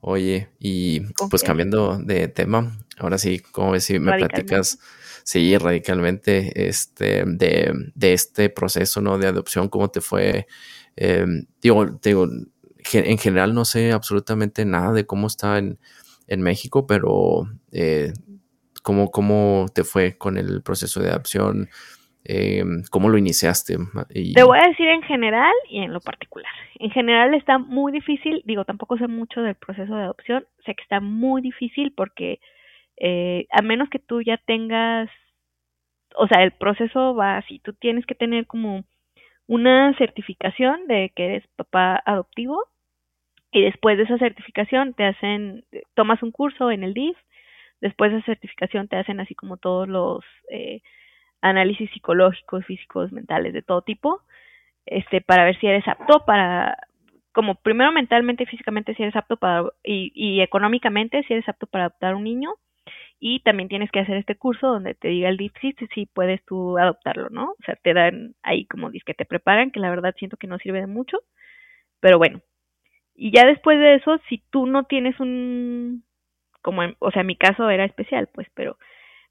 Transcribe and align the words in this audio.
Oye, 0.00 0.48
y 0.58 1.00
pues 1.28 1.42
cambiando 1.42 1.98
de 1.98 2.28
tema, 2.28 2.78
ahora 2.98 3.18
sí, 3.18 3.40
como 3.40 3.72
ves 3.72 3.84
si 3.84 3.98
me 3.98 4.16
platicas, 4.16 4.78
sí, 5.24 5.56
radicalmente, 5.58 6.68
este, 6.68 7.24
de, 7.26 7.72
de, 7.94 8.12
este 8.14 8.48
proceso, 8.48 9.02
¿no? 9.02 9.18
De 9.18 9.26
adopción, 9.26 9.68
¿cómo 9.68 9.90
te 9.90 10.00
fue? 10.00 10.46
Eh, 10.96 11.26
digo, 11.60 11.84
digo, 12.02 12.26
en 12.92 13.18
general 13.18 13.54
no 13.54 13.66
sé 13.66 13.92
absolutamente 13.92 14.64
nada 14.64 14.92
de 14.92 15.04
cómo 15.04 15.26
está 15.26 15.58
en, 15.58 15.78
en 16.26 16.40
México, 16.40 16.86
pero 16.86 17.46
eh, 17.70 18.14
¿cómo, 18.82 19.10
¿cómo 19.10 19.66
te 19.74 19.84
fue 19.84 20.16
con 20.16 20.38
el 20.38 20.62
proceso 20.62 21.00
de 21.00 21.10
adopción? 21.10 21.68
Eh, 22.24 22.62
¿Cómo 22.90 23.08
lo 23.08 23.16
iniciaste? 23.16 23.76
Te 24.34 24.42
voy 24.42 24.58
a 24.58 24.68
decir 24.68 24.88
en 24.88 25.02
general 25.02 25.52
y 25.68 25.82
en 25.82 25.92
lo 25.92 26.00
particular. 26.00 26.52
En 26.78 26.90
general 26.90 27.34
está 27.34 27.58
muy 27.58 27.92
difícil, 27.92 28.42
digo, 28.44 28.64
tampoco 28.64 28.98
sé 28.98 29.06
mucho 29.06 29.40
del 29.40 29.54
proceso 29.54 29.94
de 29.94 30.02
adopción, 30.02 30.44
sé 30.66 30.74
que 30.74 30.82
está 30.82 31.00
muy 31.00 31.40
difícil 31.40 31.92
porque 31.96 32.40
eh, 32.98 33.46
a 33.50 33.62
menos 33.62 33.88
que 33.88 33.98
tú 33.98 34.20
ya 34.20 34.36
tengas, 34.46 35.08
o 36.16 36.28
sea, 36.28 36.42
el 36.42 36.52
proceso 36.52 37.14
va 37.14 37.38
así, 37.38 37.58
tú 37.60 37.72
tienes 37.72 38.04
que 38.04 38.14
tener 38.14 38.46
como 38.46 38.84
una 39.46 39.96
certificación 39.96 40.86
de 40.86 41.12
que 41.16 41.24
eres 41.24 41.46
papá 41.56 42.02
adoptivo 42.04 42.62
y 43.50 43.62
después 43.62 43.96
de 43.96 44.04
esa 44.04 44.18
certificación 44.18 44.92
te 44.92 45.04
hacen, 45.04 45.64
tomas 45.94 46.22
un 46.22 46.30
curso 46.30 46.70
en 46.70 46.84
el 46.84 46.92
DIF, 46.92 47.16
después 47.80 48.12
de 48.12 48.18
esa 48.18 48.26
certificación 48.26 48.88
te 48.88 48.96
hacen 48.96 49.20
así 49.20 49.34
como 49.34 49.56
todos 49.56 49.88
los... 49.88 50.22
Eh, 50.50 50.82
análisis 51.40 51.90
psicológicos, 51.92 52.64
físicos, 52.66 53.12
mentales, 53.12 53.52
de 53.52 53.62
todo 53.62 53.82
tipo, 53.82 54.22
este, 54.86 55.20
para 55.20 55.44
ver 55.44 55.58
si 55.58 55.66
eres 55.66 55.86
apto 55.88 56.24
para, 56.24 56.76
como 57.32 57.54
primero 57.56 57.92
mentalmente 57.92 58.44
y 58.44 58.46
físicamente 58.46 58.94
si 58.94 59.02
eres 59.02 59.16
apto 59.16 59.36
para, 59.36 59.64
y, 59.84 60.40
económicamente 60.40 61.22
si 61.24 61.32
eres 61.34 61.48
apto 61.48 61.66
para 61.66 61.84
adoptar 61.84 62.14
un 62.14 62.24
niño, 62.24 62.54
y 63.22 63.40
también 63.40 63.68
tienes 63.68 63.90
que 63.90 64.00
hacer 64.00 64.16
este 64.16 64.36
curso 64.36 64.66
donde 64.66 64.94
te 64.94 65.08
diga 65.08 65.28
el 65.28 65.36
DIP 65.36 65.56
si, 65.94 66.06
puedes 66.06 66.42
tú 66.46 66.78
adoptarlo, 66.78 67.28
¿no? 67.28 67.50
O 67.50 67.62
sea, 67.66 67.76
te 67.76 67.92
dan 67.92 68.34
ahí 68.42 68.64
como 68.66 68.90
que 68.90 69.14
te 69.14 69.26
preparan, 69.26 69.70
que 69.70 69.80
la 69.80 69.90
verdad 69.90 70.14
siento 70.18 70.38
que 70.38 70.46
no 70.46 70.58
sirve 70.58 70.80
de 70.80 70.86
mucho, 70.86 71.18
pero 72.00 72.18
bueno. 72.18 72.40
Y 73.14 73.32
ya 73.32 73.46
después 73.46 73.78
de 73.78 73.96
eso, 73.96 74.18
si 74.28 74.42
tú 74.50 74.66
no 74.66 74.84
tienes 74.84 75.20
un, 75.20 76.04
como, 76.62 76.82
o 76.98 77.10
sea, 77.10 77.22
mi 77.22 77.36
caso 77.36 77.68
era 77.70 77.84
especial, 77.84 78.28
pues, 78.32 78.48
pero 78.54 78.78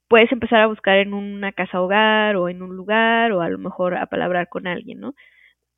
puedes 0.10 0.32
empezar 0.32 0.60
a 0.62 0.68
buscar 0.68 0.98
en 0.98 1.14
una 1.14 1.54
casa 1.54 1.80
hogar 1.82 2.36
o 2.36 2.50
en 2.50 2.62
un 2.64 2.76
lugar 2.76 3.32
o 3.32 3.42
a 3.42 3.50
lo 3.50 3.60
mejor 3.60 3.96
a 3.96 4.08
palabrar 4.08 4.50
con 4.50 4.68
alguien, 4.68 5.00
¿no? 5.00 5.14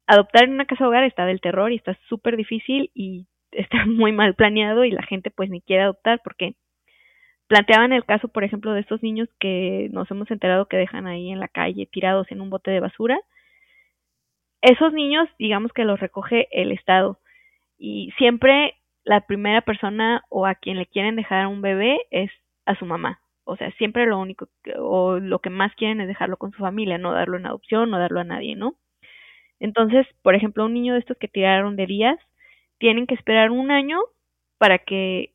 Adoptar 0.08 0.46
en 0.46 0.54
una 0.54 0.66
casa 0.66 0.88
hogar 0.88 1.04
está 1.04 1.26
del 1.26 1.42
terror 1.42 1.72
y 1.72 1.76
está 1.76 1.98
súper 2.08 2.38
difícil 2.38 2.92
y 2.96 3.28
está 3.52 3.86
muy 3.86 4.14
mal 4.14 4.34
planeado 4.36 4.86
y 4.86 4.92
la 4.92 5.04
gente 5.04 5.30
pues 5.32 5.50
ni 5.50 5.62
quiere 5.62 5.84
adoptar 5.84 6.22
porque 6.24 6.56
planteaban 7.48 7.92
el 7.92 8.06
caso, 8.06 8.30
por 8.30 8.46
ejemplo, 8.46 8.74
de 8.74 8.80
estos 8.80 9.04
niños 9.04 9.28
que 9.38 9.90
nos 9.92 10.10
hemos 10.10 10.32
enterado 10.32 10.68
que 10.68 10.78
dejan 10.78 11.08
ahí 11.08 11.30
en 11.30 11.40
la 11.40 11.50
calle 11.50 11.86
tirados 11.92 12.32
en 12.32 12.40
un 12.40 12.50
bote 12.50 12.72
de 12.72 12.80
basura. 12.80 13.20
Esos 14.62 14.94
niños, 14.94 15.28
digamos 15.40 15.74
que 15.74 15.84
los 15.84 16.00
recoge 16.00 16.48
el 16.52 16.72
Estado 16.72 17.20
y 17.78 18.12
siempre 18.18 18.76
la 19.04 19.22
primera 19.22 19.62
persona 19.62 20.24
o 20.30 20.46
a 20.46 20.56
quien 20.56 20.78
le 20.78 20.86
quieren 20.86 21.18
dejar 21.18 21.48
un 21.48 21.62
bebé 21.62 22.00
es 22.12 22.32
a 22.66 22.76
su 22.76 22.86
mamá 22.86 23.20
o 23.52 23.58
sea, 23.58 23.72
siempre 23.74 24.06
lo 24.06 24.20
único 24.20 24.48
o 24.78 25.20
lo 25.20 25.40
que 25.40 25.50
más 25.50 25.74
quieren 25.76 26.02
es 26.02 26.08
dejarlo 26.08 26.38
con 26.38 26.52
su 26.52 26.60
familia, 26.60 26.98
no 26.98 27.12
darlo 27.12 27.38
en 27.38 27.46
adopción, 27.46 27.90
no 27.90 28.00
darlo 28.00 28.20
a 28.22 28.24
nadie, 28.24 28.56
¿no? 28.56 28.76
Entonces, 29.60 30.08
por 30.22 30.36
ejemplo, 30.36 30.66
un 30.66 30.74
niño 30.74 30.94
de 30.94 31.00
estos 31.00 31.18
que 31.18 31.28
tiraron 31.28 31.76
de 31.76 31.86
días, 31.86 32.18
tienen 32.80 33.06
que 33.06 33.14
esperar 33.14 33.52
un 33.52 33.70
año 33.70 34.00
para 34.58 34.80
que 34.80 35.34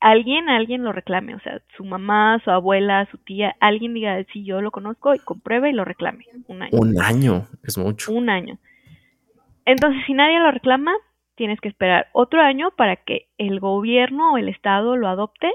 alguien, 0.00 0.48
alguien 0.48 0.84
lo 0.84 0.92
reclame, 0.92 1.34
o 1.34 1.40
sea, 1.40 1.60
su 1.76 1.84
mamá, 1.84 2.40
su 2.44 2.50
abuela, 2.50 3.08
su 3.10 3.18
tía, 3.18 3.56
alguien 3.58 3.94
diga, 3.94 4.22
sí, 4.32 4.44
yo 4.44 4.60
lo 4.60 4.70
conozco 4.70 5.14
y 5.14 5.18
compruebe 5.18 5.70
y 5.70 5.72
lo 5.72 5.84
reclame. 5.84 6.26
Un 6.46 6.62
año. 6.62 6.78
Un 6.78 7.00
año, 7.00 7.46
es 7.64 7.78
mucho. 7.78 8.12
Un 8.12 8.28
año. 8.28 8.58
Entonces, 9.64 10.02
si 10.06 10.12
nadie 10.12 10.38
lo 10.38 10.50
reclama, 10.50 10.92
tienes 11.36 11.60
que 11.60 11.68
esperar 11.68 12.08
otro 12.12 12.40
año 12.40 12.70
para 12.76 12.96
que 12.96 13.28
el 13.38 13.60
gobierno 13.60 14.34
o 14.34 14.38
el 14.38 14.48
Estado 14.48 14.96
lo 14.96 15.08
adopte 15.08 15.50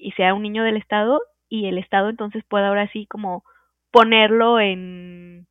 y 0.00 0.12
sea 0.12 0.34
un 0.34 0.42
niño 0.42 0.64
del 0.64 0.76
Estado 0.76 1.20
y 1.48 1.66
el 1.66 1.78
Estado 1.78 2.08
entonces 2.08 2.44
pueda 2.48 2.68
ahora 2.68 2.90
sí 2.92 3.06
como 3.06 3.44
ponerlo 3.90 4.60
en, 4.60 5.46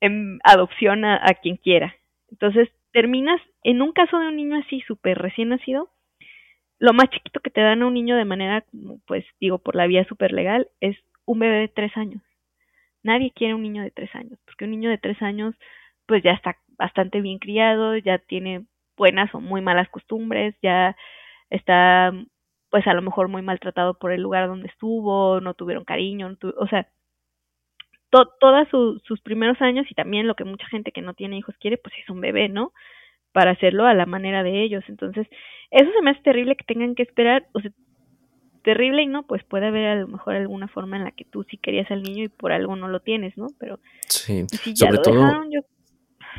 en 0.00 0.38
adopción 0.44 1.04
a, 1.04 1.32
quien 1.42 1.56
quiera. 1.56 1.94
Entonces 2.30 2.68
terminas 2.92 3.40
en 3.62 3.82
un 3.82 3.92
caso 3.92 4.18
de 4.18 4.28
un 4.28 4.36
niño 4.36 4.56
así 4.56 4.80
súper 4.82 5.18
recién 5.18 5.50
nacido, 5.50 5.90
lo 6.78 6.92
más 6.92 7.10
chiquito 7.10 7.40
que 7.40 7.50
te 7.50 7.60
dan 7.60 7.82
a 7.82 7.86
un 7.86 7.94
niño 7.94 8.16
de 8.16 8.24
manera, 8.24 8.64
pues 9.06 9.24
digo, 9.38 9.58
por 9.58 9.76
la 9.76 9.86
vía 9.86 10.04
súper 10.04 10.32
legal, 10.32 10.68
es 10.80 10.96
un 11.26 11.38
bebé 11.38 11.58
de 11.58 11.68
tres 11.68 11.96
años. 11.96 12.22
Nadie 13.02 13.32
quiere 13.32 13.54
un 13.54 13.62
niño 13.62 13.82
de 13.82 13.90
tres 13.90 14.14
años, 14.14 14.38
porque 14.44 14.64
un 14.64 14.72
niño 14.72 14.90
de 14.90 14.98
tres 14.98 15.20
años, 15.22 15.54
pues 16.06 16.22
ya 16.22 16.32
está 16.32 16.56
bastante 16.78 17.20
bien 17.20 17.38
criado, 17.38 17.96
ya 17.96 18.18
tiene 18.18 18.64
buenas 18.96 19.34
o 19.34 19.40
muy 19.40 19.60
malas 19.60 19.88
costumbres, 19.90 20.54
ya 20.62 20.96
está 21.50 22.12
pues 22.70 22.86
a 22.86 22.94
lo 22.94 23.02
mejor 23.02 23.28
muy 23.28 23.42
maltratado 23.42 23.94
por 23.94 24.12
el 24.12 24.22
lugar 24.22 24.48
donde 24.48 24.68
estuvo, 24.68 25.40
no 25.40 25.54
tuvieron 25.54 25.84
cariño, 25.84 26.36
o 26.56 26.66
sea, 26.68 26.88
todos 28.10 28.68
sus 29.04 29.20
primeros 29.20 29.60
años 29.60 29.86
y 29.88 29.94
también 29.94 30.26
lo 30.26 30.34
que 30.34 30.44
mucha 30.44 30.66
gente 30.66 30.92
que 30.92 31.02
no 31.02 31.14
tiene 31.14 31.38
hijos 31.38 31.54
quiere, 31.60 31.78
pues 31.78 31.94
es 32.02 32.10
un 32.10 32.20
bebé, 32.20 32.48
¿no? 32.48 32.72
Para 33.32 33.52
hacerlo 33.52 33.86
a 33.86 33.94
la 33.94 34.06
manera 34.06 34.42
de 34.42 34.62
ellos. 34.62 34.82
Entonces, 34.88 35.28
eso 35.70 35.90
se 35.92 36.02
me 36.02 36.10
hace 36.10 36.22
terrible 36.22 36.56
que 36.56 36.64
tengan 36.64 36.94
que 36.94 37.04
esperar, 37.04 37.46
o 37.52 37.60
sea, 37.60 37.70
terrible 38.62 39.02
y 39.02 39.06
no, 39.06 39.22
pues 39.26 39.44
puede 39.44 39.68
haber 39.68 39.86
a 39.86 39.94
lo 39.96 40.08
mejor 40.08 40.34
alguna 40.34 40.68
forma 40.68 40.96
en 40.96 41.04
la 41.04 41.12
que 41.12 41.24
tú 41.24 41.44
sí 41.44 41.56
querías 41.56 41.90
al 41.90 42.02
niño 42.02 42.24
y 42.24 42.28
por 42.28 42.52
algo 42.52 42.76
no 42.76 42.88
lo 42.88 43.00
tienes, 43.00 43.36
¿no? 43.36 43.46
Pero 43.58 43.78
sí, 44.08 44.44
sobre 44.74 44.98
todo 44.98 45.42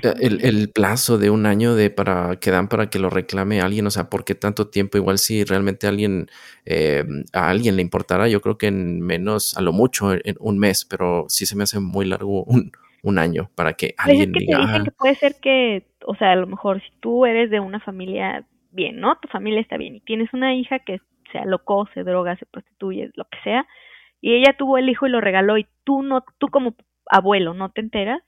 el, 0.02 0.44
el, 0.44 0.70
plazo 0.70 1.18
de 1.18 1.30
un 1.30 1.46
año 1.46 1.76
de 1.76 1.90
para 1.90 2.38
que 2.38 2.52
dan 2.52 2.68
para 2.68 2.90
que 2.90 3.00
lo 3.00 3.10
reclame 3.10 3.62
alguien, 3.62 3.86
o 3.88 3.92
sea, 3.92 4.10
¿por 4.10 4.24
qué 4.24 4.36
tanto 4.36 4.70
tiempo? 4.70 4.98
Igual 4.98 5.18
si 5.18 5.44
realmente 5.44 5.88
alguien 5.88 6.28
eh, 6.66 7.04
a 7.34 7.50
alguien 7.50 7.76
le 7.76 7.82
importara, 7.82 8.28
yo 8.28 8.42
creo 8.42 8.58
que 8.58 8.68
en 8.68 9.02
menos, 9.02 9.58
a 9.58 9.62
lo 9.62 9.74
mucho, 9.74 10.14
en 10.14 10.36
un 10.40 10.58
mes, 10.60 10.86
pero 10.86 11.26
sí 11.28 11.46
se 11.46 11.56
me 11.56 11.64
hace 11.64 11.80
muy 11.80 12.06
largo 12.06 12.44
un, 12.44 12.72
un 13.04 13.20
año 13.20 13.50
para 13.56 13.74
que 13.74 13.94
pues 13.98 14.08
alguien 14.08 14.34
es 14.36 14.46
que 14.46 14.54
Te 14.54 14.62
dicen 14.62 14.84
que 14.84 14.92
puede 14.92 15.16
ser 15.16 15.36
que, 15.42 15.86
o 16.06 16.16
sea, 16.16 16.32
a 16.32 16.36
lo 16.36 16.48
mejor 16.48 16.82
si 16.82 16.92
tú 17.00 17.26
eres 17.26 17.50
de 17.50 17.60
una 17.60 17.80
familia 17.80 18.46
bien, 18.72 19.00
¿no? 19.00 19.18
Tu 19.18 19.28
familia 19.28 19.62
está 19.62 19.78
bien 19.78 19.96
y 19.96 20.02
tienes 20.02 20.34
una 20.34 20.56
hija 20.56 20.80
que 20.80 21.00
se 21.32 21.38
alocó, 21.38 21.88
se 21.94 22.04
droga, 22.04 22.36
se 22.38 22.46
prostituye, 22.46 23.12
lo 23.16 23.26
que 23.26 23.38
sea, 23.44 23.66
y 24.22 24.36
ella 24.36 24.56
tuvo 24.58 24.78
el 24.78 24.90
hijo 24.90 25.08
y 25.08 25.10
lo 25.10 25.22
regaló 25.22 25.58
y 25.58 25.68
tú 25.84 26.04
no, 26.04 26.24
tú 26.38 26.48
como 26.48 26.76
abuelo 27.08 27.54
no 27.54 27.72
te 27.72 27.82
enteras, 27.82 28.22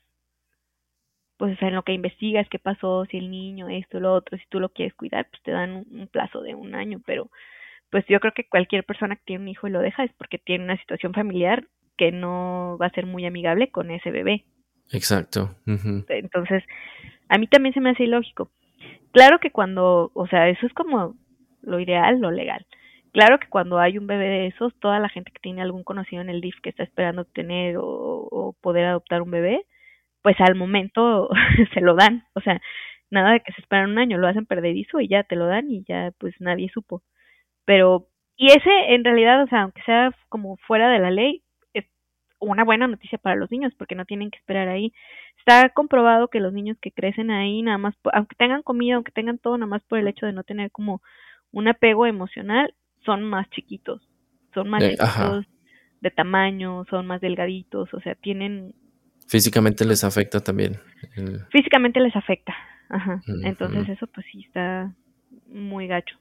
pues 1.38 1.60
en 1.62 1.76
lo 1.76 1.84
que 1.84 1.94
investigas 1.94 2.48
qué 2.50 2.60
pasó, 2.60 3.06
si 3.06 3.18
el 3.18 3.32
niño, 3.32 3.68
esto, 3.70 4.00
lo 4.00 4.14
otro, 4.14 4.38
si 4.38 4.44
tú 4.50 4.60
lo 4.60 4.70
quieres 4.70 4.94
cuidar, 4.94 5.28
pues 5.30 5.42
te 5.44 5.52
dan 5.52 5.86
un, 5.92 6.08
plazo 6.08 6.42
de 6.42 6.56
un 6.56 6.76
año, 6.76 7.02
pero 7.06 7.30
pues 7.90 8.06
yo 8.08 8.20
creo 8.20 8.34
que 8.34 8.48
cualquier 8.48 8.84
persona 8.84 9.16
que 9.16 9.24
tiene 9.26 9.44
un 9.44 9.50
hijo 9.50 9.68
y 9.68 9.72
lo 9.72 9.80
deja 9.80 10.04
es 10.04 10.12
porque 10.14 10.38
tiene 10.38 10.64
una 10.64 10.78
situación 10.78 11.14
familiar 11.14 11.68
que 11.98 12.12
no 12.12 12.78
va 12.82 12.88
a 12.88 12.94
ser 12.94 13.06
muy 13.06 13.26
amigable 13.26 13.70
con 13.72 13.92
ese 13.92 14.10
bebé. 14.12 14.46
Exacto. 14.92 15.56
Entonces, 15.66 16.64
a 17.30 17.38
mí 17.38 17.48
también 17.48 17.74
se 17.74 17.82
me 17.82 17.92
hace 17.92 18.04
ilógico. 18.04 18.50
Claro 19.12 19.40
que 19.40 19.52
cuando, 19.52 20.12
o 20.14 20.28
sea, 20.28 20.50
eso 20.50 20.66
es 20.66 20.74
como 20.74 21.16
lo 21.62 21.80
ideal, 21.80 22.20
lo 22.20 22.32
legal. 22.32 22.66
Claro 23.12 23.40
que 23.40 23.48
cuando 23.48 23.80
hay 23.80 24.00
un 24.00 24.08
bebé 24.08 24.28
de 24.28 24.48
esos, 24.48 24.74
toda 24.80 25.00
la 25.00 25.10
gente 25.10 25.32
que 25.32 25.40
tiene 25.40 25.62
algún 25.62 25.84
conocido 25.84 26.22
en 26.22 26.30
el 26.30 26.42
DIF 26.42 26.56
que 26.62 26.70
está 26.70 26.82
esperando 26.82 27.26
tener 27.26 27.78
o 27.78 28.56
poder 28.60 28.86
adoptar 28.86 29.22
un 29.22 29.30
bebé, 29.30 29.66
pues 30.24 30.40
al 30.40 30.56
momento 30.56 31.30
se 31.74 31.82
lo 31.82 31.96
dan. 31.96 32.26
O 32.34 32.42
sea, 32.42 32.60
nada 33.12 33.34
de 33.34 33.42
que 33.42 33.54
se 33.54 33.62
esperan 33.62 33.92
un 33.92 34.00
año, 34.00 34.18
lo 34.18 34.28
hacen 34.28 34.48
perdedizo 34.48 35.00
y 35.00 35.08
ya 35.08 35.24
te 35.24 35.36
lo 35.36 35.46
dan 35.46 35.70
y 35.70 35.84
ya 35.84 36.12
pues 36.18 36.34
nadie 36.40 36.70
supo. 36.74 37.04
Pero, 37.66 38.08
y 38.36 38.48
ese 38.48 38.96
en 38.96 39.04
realidad, 39.04 39.44
o 39.44 39.48
sea, 39.48 39.64
aunque 39.64 39.84
sea 39.84 40.12
como 40.30 40.58
fuera 40.58 40.90
de 40.90 41.00
la 41.00 41.12
ley, 41.12 41.44
es 41.74 41.86
una 42.40 42.64
buena 42.64 42.88
noticia 42.88 43.20
para 43.20 43.36
los 43.36 43.52
niños 43.52 43.74
porque 43.78 43.96
no 43.96 44.06
tienen 44.06 44.32
que 44.32 44.40
esperar 44.40 44.68
ahí. 44.70 44.94
Está 45.38 45.70
comprobado 45.70 46.30
que 46.30 46.40
los 46.40 46.54
niños 46.54 46.78
que 46.82 46.92
crecen 46.92 47.30
ahí, 47.30 47.62
nada 47.62 47.78
más, 47.78 47.96
aunque 48.14 48.36
tengan 48.36 48.64
comida, 48.64 48.96
aunque 48.96 49.12
tengan 49.12 49.38
todo, 49.38 49.58
nada 49.58 49.70
más 49.70 49.84
por 49.84 50.00
el 50.00 50.08
hecho 50.08 50.26
de 50.26 50.34
no 50.34 50.44
tener 50.44 50.72
como 50.72 51.02
un 51.52 51.68
apego 51.68 52.06
emocional, 52.08 52.74
son 53.06 53.24
más 53.24 53.50
chiquitos, 53.52 54.02
son 54.54 54.70
más 54.70 54.82
chiquitos 54.84 55.46
de 56.02 56.12
tamaño, 56.12 56.86
son 56.90 57.06
más 57.06 57.22
delgaditos, 57.22 57.94
o 57.94 58.00
sea, 58.02 58.16
tienen 58.16 58.74
Físicamente 59.28 59.86
les 59.86 60.04
afecta 60.04 60.40
también. 60.40 60.80
Físicamente 61.52 62.00
les 62.00 62.16
afecta. 62.16 62.54
Ajá. 62.90 63.22
Entonces 63.44 63.90
eso 63.90 64.08
pues 64.08 64.26
sí 64.32 64.44
está 64.46 64.94
muy 65.48 65.88
gacho. 65.88 66.18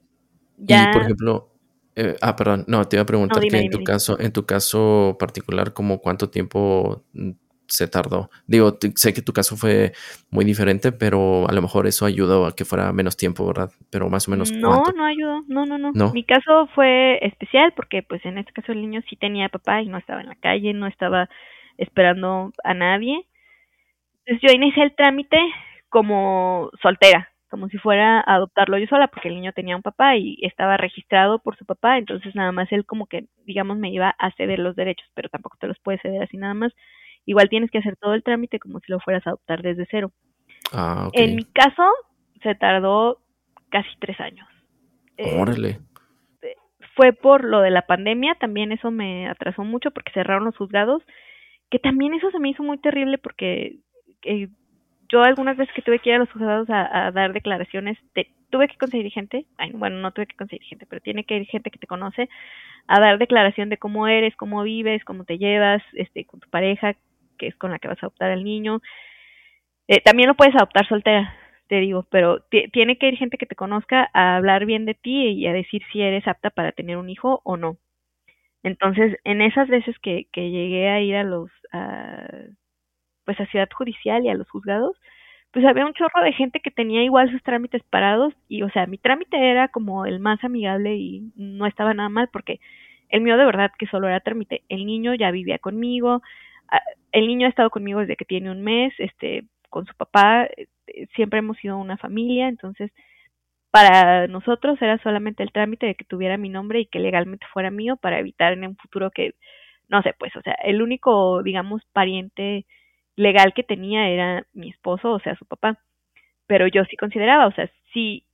Ya... 0.58 0.90
Y 0.90 0.92
por 0.92 1.02
ejemplo, 1.02 1.52
eh, 1.96 2.16
ah, 2.22 2.36
perdón, 2.36 2.64
no, 2.68 2.84
te 2.86 2.96
iba 2.96 3.02
a 3.02 3.06
preguntar 3.06 3.42
que 3.42 3.58
en 3.58 3.70
tu 3.70 3.84
caso, 3.84 4.18
en 4.18 4.32
tu 4.32 4.46
caso 4.46 5.16
particular, 5.18 5.72
como 5.72 5.98
cuánto 5.98 6.30
tiempo 6.30 7.04
mm, 7.12 7.32
se 7.72 7.88
tardó? 7.88 8.30
Digo, 8.46 8.78
sé 8.96 9.14
que 9.14 9.22
tu 9.22 9.32
caso 9.32 9.56
fue 9.56 9.92
muy 10.30 10.44
diferente, 10.44 10.92
pero 10.92 11.48
a 11.48 11.52
lo 11.52 11.62
mejor 11.62 11.86
eso 11.86 12.04
ayudó 12.04 12.46
a 12.46 12.54
que 12.54 12.64
fuera 12.64 12.92
menos 12.92 13.16
tiempo, 13.16 13.46
¿verdad? 13.46 13.70
Pero 13.90 14.10
más 14.10 14.28
o 14.28 14.30
menos. 14.30 14.52
No, 14.52 14.84
no 14.94 15.04
ayudó, 15.04 15.42
no, 15.48 15.64
no, 15.64 15.78
no, 15.78 16.12
Mi 16.12 16.24
caso 16.24 16.68
fue 16.74 17.18
especial 17.24 17.72
porque 17.74 18.02
pues 18.02 18.24
en 18.24 18.38
este 18.38 18.52
caso 18.52 18.72
el 18.72 18.82
niño 18.82 19.00
sí 19.08 19.16
tenía 19.16 19.48
papá 19.48 19.82
y 19.82 19.88
no 19.88 19.98
estaba 19.98 20.20
en 20.20 20.28
la 20.28 20.36
calle, 20.36 20.72
no 20.74 20.86
estaba 20.86 21.28
esperando 21.78 22.52
a 22.64 22.74
nadie. 22.74 23.26
Entonces 24.24 24.48
yo 24.48 24.54
inicié 24.54 24.84
el 24.84 24.94
trámite 24.94 25.38
como 25.88 26.70
soltera, 26.80 27.28
como 27.50 27.68
si 27.68 27.76
fuera 27.78 28.20
a 28.20 28.34
adoptarlo 28.36 28.78
yo 28.78 28.86
sola, 28.86 29.08
porque 29.08 29.28
el 29.28 29.34
niño 29.34 29.52
tenía 29.52 29.76
un 29.76 29.82
papá 29.82 30.16
y 30.16 30.38
estaba 30.42 30.76
registrado 30.76 31.38
por 31.38 31.56
su 31.56 31.66
papá, 31.66 31.98
entonces 31.98 32.34
nada 32.34 32.50
más 32.52 32.70
él 32.72 32.86
como 32.86 33.06
que, 33.06 33.26
digamos, 33.44 33.76
me 33.76 33.90
iba 33.90 34.14
a 34.18 34.30
ceder 34.32 34.58
los 34.58 34.74
derechos, 34.74 35.06
pero 35.14 35.28
tampoco 35.28 35.58
te 35.60 35.66
los 35.66 35.78
puede 35.80 35.98
ceder 35.98 36.22
así 36.22 36.36
nada 36.38 36.54
más. 36.54 36.72
Igual 37.26 37.48
tienes 37.48 37.70
que 37.70 37.78
hacer 37.78 37.96
todo 37.96 38.14
el 38.14 38.22
trámite 38.22 38.58
como 38.58 38.80
si 38.80 38.90
lo 38.90 39.00
fueras 39.00 39.26
a 39.26 39.30
adoptar 39.30 39.62
desde 39.62 39.86
cero. 39.90 40.12
Ah, 40.72 41.10
En 41.12 41.36
mi 41.36 41.44
caso, 41.44 41.84
se 42.42 42.54
tardó 42.54 43.18
casi 43.68 43.90
tres 43.98 44.18
años. 44.20 44.48
Eh, 45.16 45.36
Órale. 45.38 45.78
fue 46.96 47.12
por 47.12 47.44
lo 47.44 47.60
de 47.60 47.70
la 47.70 47.82
pandemia, 47.82 48.34
también 48.36 48.72
eso 48.72 48.90
me 48.90 49.28
atrasó 49.28 49.62
mucho 49.62 49.90
porque 49.90 50.12
cerraron 50.12 50.44
los 50.44 50.56
juzgados, 50.56 51.02
que 51.72 51.78
también 51.78 52.12
eso 52.12 52.30
se 52.30 52.38
me 52.38 52.50
hizo 52.50 52.62
muy 52.62 52.76
terrible 52.76 53.16
porque 53.16 53.78
eh, 54.24 54.48
yo 55.08 55.22
algunas 55.22 55.56
veces 55.56 55.74
que 55.74 55.80
tuve 55.80 56.00
que 56.00 56.10
ir 56.10 56.16
a 56.16 56.18
los 56.18 56.30
juzgados 56.30 56.68
a, 56.68 57.10
dar 57.12 57.32
declaraciones, 57.32 57.96
tuve 58.50 58.68
que 58.68 58.76
conseguir 58.76 59.10
gente, 59.10 59.46
bueno, 59.72 59.96
no 59.96 60.10
tuve 60.10 60.26
que 60.26 60.36
conseguir 60.36 60.66
gente, 60.66 60.84
pero 60.84 61.00
tiene 61.00 61.24
que 61.24 61.34
ir 61.34 61.46
gente 61.46 61.70
que 61.70 61.78
te 61.78 61.86
conoce 61.86 62.28
a 62.88 63.00
dar 63.00 63.16
declaración 63.16 63.70
de 63.70 63.78
cómo 63.78 64.06
eres, 64.06 64.36
cómo 64.36 64.62
vives, 64.62 65.02
cómo 65.06 65.24
te 65.24 65.38
llevas, 65.38 65.82
este, 65.94 66.26
con 66.26 66.40
tu 66.40 66.50
pareja, 66.50 66.94
que 67.38 67.46
es 67.46 67.56
con 67.56 67.70
la 67.70 67.78
que 67.78 67.88
vas 67.88 68.02
a 68.02 68.06
adoptar 68.06 68.30
al 68.30 68.44
niño. 68.44 68.82
Eh, 69.88 70.02
también 70.02 70.28
lo 70.28 70.34
puedes 70.34 70.54
adoptar 70.54 70.86
soltera, 70.86 71.34
te 71.68 71.76
digo, 71.76 72.06
pero 72.10 72.44
tiene 72.70 72.98
que 72.98 73.08
ir 73.08 73.16
gente 73.16 73.38
que 73.38 73.46
te 73.46 73.56
conozca 73.56 74.10
a 74.12 74.36
hablar 74.36 74.66
bien 74.66 74.84
de 74.84 74.92
ti 74.92 75.28
y 75.28 75.46
a 75.46 75.54
decir 75.54 75.80
si 75.90 76.02
eres 76.02 76.28
apta 76.28 76.50
para 76.50 76.72
tener 76.72 76.98
un 76.98 77.08
hijo 77.08 77.40
o 77.44 77.56
no. 77.56 77.78
Entonces, 78.62 79.16
en 79.24 79.42
esas 79.42 79.68
veces 79.68 79.98
que, 80.00 80.26
que 80.32 80.50
llegué 80.50 80.88
a 80.88 81.00
ir 81.00 81.16
a 81.16 81.24
los, 81.24 81.50
pues 83.24 83.40
a 83.40 83.46
Ciudad 83.46 83.68
Judicial 83.72 84.24
y 84.24 84.28
a 84.28 84.34
los 84.34 84.48
juzgados, 84.50 84.96
pues 85.52 85.64
había 85.66 85.86
un 85.86 85.92
chorro 85.92 86.22
de 86.24 86.32
gente 86.32 86.60
que 86.60 86.70
tenía 86.70 87.02
igual 87.04 87.30
sus 87.30 87.42
trámites 87.42 87.82
parados 87.90 88.34
y, 88.48 88.62
o 88.62 88.70
sea, 88.70 88.86
mi 88.86 88.98
trámite 88.98 89.36
era 89.36 89.68
como 89.68 90.06
el 90.06 90.18
más 90.18 90.42
amigable 90.44 90.96
y 90.96 91.30
no 91.36 91.66
estaba 91.66 91.94
nada 91.94 92.08
mal 92.08 92.28
porque 92.32 92.58
el 93.10 93.20
mío 93.20 93.36
de 93.36 93.44
verdad 93.44 93.70
que 93.78 93.86
solo 93.86 94.08
era 94.08 94.20
trámite. 94.20 94.62
El 94.68 94.86
niño 94.86 95.14
ya 95.14 95.30
vivía 95.30 95.58
conmigo, 95.58 96.22
el 97.12 97.26
niño 97.26 97.46
ha 97.46 97.50
estado 97.50 97.70
conmigo 97.70 98.00
desde 98.00 98.16
que 98.16 98.24
tiene 98.24 98.50
un 98.50 98.62
mes, 98.62 98.94
este, 98.98 99.44
con 99.68 99.86
su 99.86 99.94
papá, 99.94 100.46
eh, 100.46 100.66
siempre 101.14 101.40
hemos 101.40 101.58
sido 101.58 101.76
una 101.78 101.98
familia, 101.98 102.48
entonces 102.48 102.90
para 103.70 104.26
nosotros 104.28 104.80
era 104.82 104.98
solamente 104.98 105.42
el 105.42 105.52
trámite 105.52 105.86
de 105.86 105.94
que 105.94 106.04
tuviera 106.04 106.36
mi 106.38 106.48
nombre 106.48 106.80
y 106.80 106.86
que 106.86 106.98
legalmente 107.00 107.46
fuera 107.52 107.70
mío 107.70 107.96
para 107.96 108.18
evitar 108.18 108.52
en 108.54 108.66
un 108.66 108.76
futuro 108.76 109.10
que, 109.10 109.34
no 109.92 110.02
sé, 110.02 110.14
pues, 110.18 110.34
o 110.36 110.42
sea, 110.42 110.54
el 110.64 110.82
único, 110.82 111.42
digamos, 111.42 111.82
pariente 111.92 112.66
legal 113.16 113.52
que 113.54 113.62
tenía 113.62 114.08
era 114.08 114.46
mi 114.54 114.70
esposo, 114.70 115.12
o 115.12 115.20
sea, 115.20 115.36
su 115.36 115.44
papá. 115.46 115.78
Pero 116.46 116.66
yo 116.66 116.84
sí 116.86 116.96
consideraba, 116.96 117.46
o 117.46 117.52
sea, 117.52 117.70
si 117.92 118.24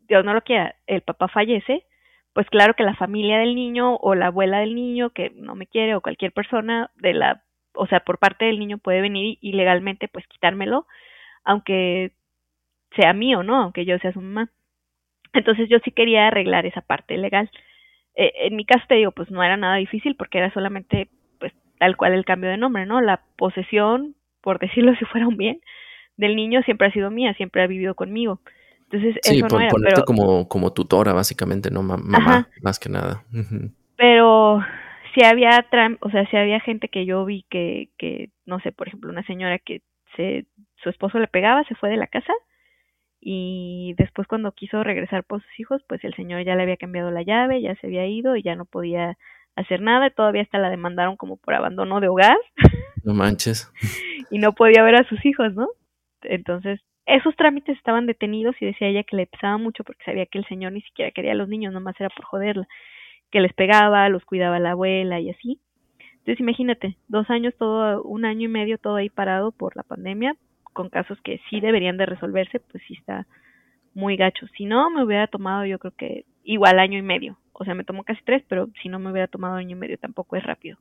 Dios 0.00 0.24
no 0.24 0.34
lo 0.34 0.42
quiera, 0.42 0.74
el 0.86 1.02
papá 1.02 1.28
fallece, 1.28 1.84
pues 2.32 2.48
claro 2.50 2.74
que 2.74 2.82
la 2.84 2.96
familia 2.96 3.38
del 3.38 3.54
niño 3.54 3.96
o 3.96 4.14
la 4.14 4.26
abuela 4.26 4.60
del 4.60 4.74
niño 4.74 5.10
que 5.10 5.30
no 5.36 5.54
me 5.54 5.66
quiere 5.66 5.94
o 5.94 6.00
cualquier 6.00 6.32
persona 6.32 6.90
de 6.96 7.14
la, 7.14 7.44
o 7.74 7.86
sea, 7.86 8.00
por 8.00 8.18
parte 8.18 8.46
del 8.46 8.58
niño 8.58 8.78
puede 8.78 9.00
venir 9.00 9.38
y 9.40 9.52
pues 10.12 10.26
quitármelo, 10.26 10.86
aunque 11.44 12.12
sea 12.96 13.12
mío, 13.12 13.42
¿no? 13.42 13.62
Aunque 13.62 13.84
yo 13.84 13.98
sea 13.98 14.12
su 14.12 14.20
mamá. 14.20 14.50
Entonces 15.32 15.68
yo 15.68 15.78
sí 15.84 15.92
quería 15.92 16.28
arreglar 16.28 16.66
esa 16.66 16.80
parte 16.80 17.16
legal. 17.16 17.50
Eh, 18.18 18.32
en 18.46 18.56
mi 18.56 18.64
caso 18.64 18.84
te 18.88 18.96
digo, 18.96 19.12
pues 19.12 19.30
no 19.30 19.44
era 19.44 19.56
nada 19.56 19.76
difícil 19.76 20.16
porque 20.16 20.38
era 20.38 20.52
solamente 20.52 21.08
tal 21.78 21.96
cual 21.96 22.14
el 22.14 22.24
cambio 22.24 22.50
de 22.50 22.56
nombre, 22.56 22.84
¿no? 22.84 23.00
La 23.00 23.22
posesión, 23.36 24.16
por 24.40 24.58
decirlo 24.58 24.92
si 24.96 25.04
fuera 25.12 25.28
un 25.28 25.36
bien, 25.36 25.60
del 26.16 26.34
niño 26.34 26.62
siempre 26.62 26.88
ha 26.88 26.92
sido 26.92 27.12
mía, 27.12 27.32
siempre 27.34 27.62
ha 27.62 27.68
vivido 27.68 27.94
conmigo. 27.94 28.40
Entonces, 28.90 29.16
sí, 29.22 29.36
eso 29.36 29.46
no 29.48 29.60
era, 29.60 29.70
ponerte 29.70 30.02
como, 30.02 30.48
como 30.48 30.72
tutora, 30.72 31.12
básicamente, 31.12 31.70
¿no? 31.70 31.82
Mamá, 31.82 32.48
más 32.62 32.80
que 32.80 32.88
nada. 32.88 33.22
Pero 33.96 34.64
si 35.14 35.24
había, 35.24 35.64
o 36.00 36.10
sea, 36.10 36.28
si 36.30 36.36
había 36.36 36.58
gente 36.58 36.88
que 36.88 37.04
yo 37.04 37.24
vi 37.24 37.44
que, 37.50 37.90
que, 37.98 38.30
no 38.46 38.58
sé, 38.60 38.72
por 38.72 38.88
ejemplo, 38.88 39.10
una 39.10 39.22
señora 39.24 39.58
que 39.58 39.82
se, 40.16 40.46
su 40.82 40.88
esposo 40.88 41.18
le 41.18 41.28
pegaba, 41.28 41.62
se 41.64 41.74
fue 41.74 41.90
de 41.90 41.98
la 41.98 42.06
casa 42.06 42.32
y 43.20 43.94
después 43.98 44.28
cuando 44.28 44.52
quiso 44.52 44.82
regresar 44.84 45.24
por 45.24 45.42
sus 45.42 45.60
hijos, 45.60 45.82
pues 45.88 46.02
el 46.04 46.14
señor 46.14 46.44
ya 46.44 46.54
le 46.54 46.62
había 46.62 46.76
cambiado 46.76 47.10
la 47.10 47.22
llave, 47.22 47.60
ya 47.60 47.74
se 47.76 47.86
había 47.86 48.06
ido 48.06 48.36
y 48.36 48.42
ya 48.42 48.54
no 48.54 48.64
podía 48.64 49.16
hacer 49.56 49.80
nada, 49.80 50.10
todavía 50.10 50.42
hasta 50.42 50.58
la 50.58 50.70
demandaron 50.70 51.16
como 51.16 51.36
por 51.36 51.54
abandono 51.54 52.00
de 52.00 52.08
hogar. 52.08 52.38
No 53.04 53.14
manches. 53.14 53.72
y 54.30 54.38
no 54.38 54.52
podía 54.52 54.82
ver 54.82 54.96
a 54.96 55.08
sus 55.08 55.24
hijos, 55.24 55.54
¿no? 55.54 55.68
Entonces, 56.22 56.80
esos 57.06 57.34
trámites 57.36 57.78
estaban 57.78 58.06
detenidos 58.06 58.54
y 58.60 58.66
decía 58.66 58.88
ella 58.88 59.02
que 59.02 59.16
le 59.16 59.26
pesaba 59.26 59.56
mucho 59.56 59.82
porque 59.82 60.04
sabía 60.04 60.26
que 60.26 60.36
el 60.36 60.46
señor 60.46 60.72
ni 60.72 60.82
siquiera 60.82 61.10
quería 61.12 61.32
a 61.32 61.36
los 61.36 61.48
niños, 61.48 61.72
nomás 61.72 61.98
era 61.98 62.10
por 62.10 62.26
joderla, 62.26 62.68
que 63.30 63.40
les 63.40 63.54
pegaba, 63.54 64.08
los 64.10 64.24
cuidaba 64.26 64.58
la 64.58 64.72
abuela 64.72 65.20
y 65.20 65.30
así. 65.30 65.58
Entonces, 66.18 66.40
imagínate, 66.40 66.98
dos 67.06 67.30
años, 67.30 67.54
todo, 67.56 68.02
un 68.02 68.26
año 68.26 68.46
y 68.46 68.52
medio 68.52 68.76
todo 68.76 68.96
ahí 68.96 69.08
parado 69.08 69.52
por 69.52 69.74
la 69.74 69.84
pandemia, 69.84 70.36
con 70.78 70.90
casos 70.90 71.18
que 71.24 71.40
sí 71.50 71.60
deberían 71.60 71.96
de 71.96 72.06
resolverse, 72.06 72.60
pues 72.60 72.82
sí 72.86 72.94
está 72.94 73.26
muy 73.94 74.16
gacho. 74.16 74.46
Si 74.56 74.64
no, 74.64 74.90
me 74.90 75.02
hubiera 75.02 75.26
tomado 75.26 75.66
yo 75.66 75.80
creo 75.80 75.92
que 75.96 76.24
igual 76.44 76.78
año 76.78 76.98
y 76.98 77.02
medio 77.02 77.36
o 77.58 77.64
sea, 77.64 77.74
me 77.74 77.84
tomó 77.84 78.04
casi 78.04 78.20
tres, 78.24 78.42
pero 78.48 78.70
si 78.82 78.88
no 78.88 78.98
me 78.98 79.10
hubiera 79.10 79.26
tomado 79.26 79.56
año 79.56 79.76
y 79.76 79.78
medio 79.80 79.98
tampoco 79.98 80.36
es 80.36 80.44
rápido. 80.44 80.78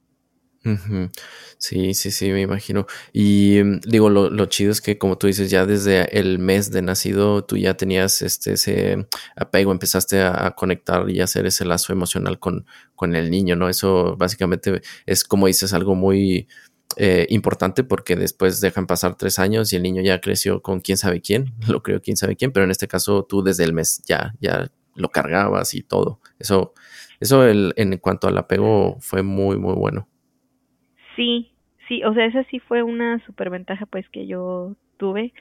Sí, 1.58 1.94
sí, 1.94 2.12
sí, 2.12 2.30
me 2.32 2.42
imagino. 2.42 2.88
Y 3.14 3.62
mm, 3.64 3.80
digo, 3.88 4.10
lo, 4.10 4.30
lo, 4.30 4.46
chido 4.48 4.72
es 4.72 4.82
que 4.82 4.98
como 4.98 5.18
tú 5.18 5.28
dices, 5.28 5.50
ya 5.50 5.66
desde 5.66 6.20
el 6.20 6.40
mes 6.40 6.72
de 6.72 6.82
nacido 6.82 7.46
tú 7.46 7.56
ya 7.56 7.76
tenías 7.76 8.22
este, 8.22 8.54
ese 8.54 9.08
apego, 9.38 9.72
empezaste 9.72 10.22
a, 10.22 10.52
conectar 10.52 11.10
y 11.10 11.22
hacer 11.22 11.46
ese 11.46 11.64
lazo 11.64 11.94
emocional 11.94 12.38
con, 12.38 12.66
con 12.96 13.16
el 13.16 13.32
niño, 13.32 13.56
¿no? 13.56 13.70
Eso 13.70 14.18
básicamente 14.18 14.82
es 15.06 15.24
como 15.24 15.48
dices, 15.48 15.74
algo 15.74 15.96
muy 15.96 16.48
eh, 16.96 17.28
importante 17.30 17.84
porque 17.84 18.16
después 18.16 18.62
dejan 18.62 18.88
pasar 18.88 19.16
tres 19.16 19.40
años 19.40 19.72
y 19.72 19.76
el 19.76 19.84
niño 19.84 20.02
ya 20.02 20.22
creció 20.22 20.62
con 20.62 20.80
quién 20.80 20.98
sabe 20.98 21.22
quién, 21.22 21.54
lo 21.68 21.84
creo 21.84 22.02
quién 22.02 22.18
sabe 22.18 22.36
quién, 22.36 22.52
pero 22.52 22.64
en 22.64 22.72
este 22.72 22.88
caso 22.88 23.24
tú 23.24 23.44
desde 23.44 23.64
el 23.64 23.74
mes 23.74 24.02
ya, 24.08 24.34
ya 24.40 24.72
lo 24.96 25.10
cargabas 25.10 25.74
y 25.74 25.84
todo. 25.84 26.20
Eso, 26.40 26.74
eso 27.20 27.46
el, 27.46 27.74
en 27.78 27.98
cuanto 27.98 28.28
al 28.28 28.38
apego 28.38 28.98
fue 29.00 29.22
muy, 29.22 29.58
muy 29.58 29.74
bueno. 29.74 30.08
Sí, 31.16 31.52
sí, 31.88 32.04
o 32.04 32.14
sea, 32.14 32.26
esa 32.26 32.44
sí 32.46 32.60
fue 32.60 32.84
una 32.84 33.24
superventaja 33.26 33.86
pues 33.86 34.08
que 34.10 34.28
yo 34.28 34.76
tuve. 34.98 35.34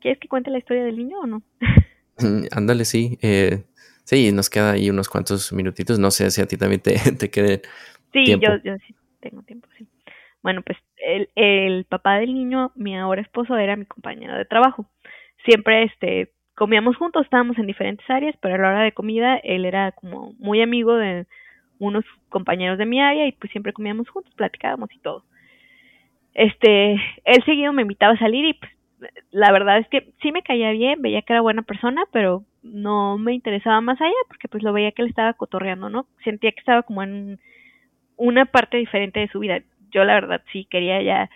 ¿Quieres 0.00 0.18
que 0.18 0.28
cuente 0.28 0.50
la 0.50 0.58
historia 0.58 0.84
del 0.84 0.96
niño 0.96 1.20
o 1.20 1.26
no? 1.26 1.42
Ándale, 2.52 2.84
sí. 2.84 3.18
Eh, 3.22 3.64
sí, 4.04 4.32
nos 4.32 4.50
queda 4.50 4.72
ahí 4.72 4.90
unos 4.90 5.08
cuantos 5.08 5.52
minutitos. 5.52 5.98
No 5.98 6.10
sé 6.10 6.30
si 6.30 6.40
a 6.40 6.46
ti 6.46 6.56
también 6.56 6.80
te, 6.80 6.94
te 7.18 7.30
quede. 7.30 7.62
Sí, 8.12 8.24
Yo, 8.26 8.56
yo 8.64 8.76
sí 8.86 8.94
tengo 9.20 9.42
tiempo, 9.42 9.68
sí. 9.78 9.86
Bueno, 10.42 10.62
pues 10.62 10.78
el, 10.96 11.28
el 11.34 11.84
papá 11.84 12.18
del 12.18 12.34
niño, 12.34 12.72
mi 12.74 12.96
ahora 12.96 13.20
esposo, 13.22 13.56
era 13.56 13.76
mi 13.76 13.84
compañero 13.86 14.36
de 14.36 14.44
trabajo. 14.44 14.86
Siempre, 15.44 15.84
este, 15.84 16.32
comíamos 16.54 16.96
juntos, 16.96 17.24
estábamos 17.24 17.58
en 17.58 17.66
diferentes 17.66 18.08
áreas, 18.10 18.36
pero 18.40 18.54
a 18.54 18.58
la 18.58 18.68
hora 18.68 18.82
de 18.82 18.92
comida 18.92 19.36
él 19.38 19.64
era 19.64 19.92
como 19.92 20.34
muy 20.38 20.62
amigo 20.62 20.94
de 20.96 21.26
unos 21.78 22.04
compañeros 22.28 22.78
de 22.78 22.86
mi 22.86 23.00
área 23.00 23.26
y 23.26 23.32
pues 23.32 23.50
siempre 23.52 23.72
comíamos 23.72 24.08
juntos, 24.10 24.34
platicábamos 24.34 24.92
y 24.92 24.98
todo. 24.98 25.24
Este, 26.34 26.92
él 26.92 27.44
seguido 27.44 27.72
me 27.72 27.82
invitaba 27.82 28.14
a 28.14 28.18
salir 28.18 28.44
y 28.44 28.54
pues 28.54 28.70
la 29.30 29.50
verdad 29.52 29.78
es 29.78 29.88
que 29.88 30.12
sí 30.22 30.32
me 30.32 30.42
caía 30.42 30.70
bien, 30.72 31.00
veía 31.00 31.22
que 31.22 31.32
era 31.32 31.40
buena 31.40 31.62
persona, 31.62 32.02
pero 32.12 32.44
no 32.62 33.16
me 33.18 33.32
interesaba 33.32 33.80
más 33.80 34.00
allá 34.00 34.12
porque 34.28 34.48
pues 34.48 34.62
lo 34.62 34.72
veía 34.72 34.92
que 34.92 35.02
él 35.02 35.08
estaba 35.08 35.32
cotorreando, 35.32 35.88
¿no? 35.88 36.06
Sentía 36.24 36.52
que 36.52 36.60
estaba 36.60 36.82
como 36.82 37.02
en 37.02 37.38
una 38.16 38.44
parte 38.44 38.76
diferente 38.76 39.20
de 39.20 39.28
su 39.28 39.40
vida. 39.40 39.60
Yo 39.90 40.04
la 40.04 40.14
verdad 40.14 40.42
sí 40.52 40.66
quería 40.70 41.02
ya 41.02 41.30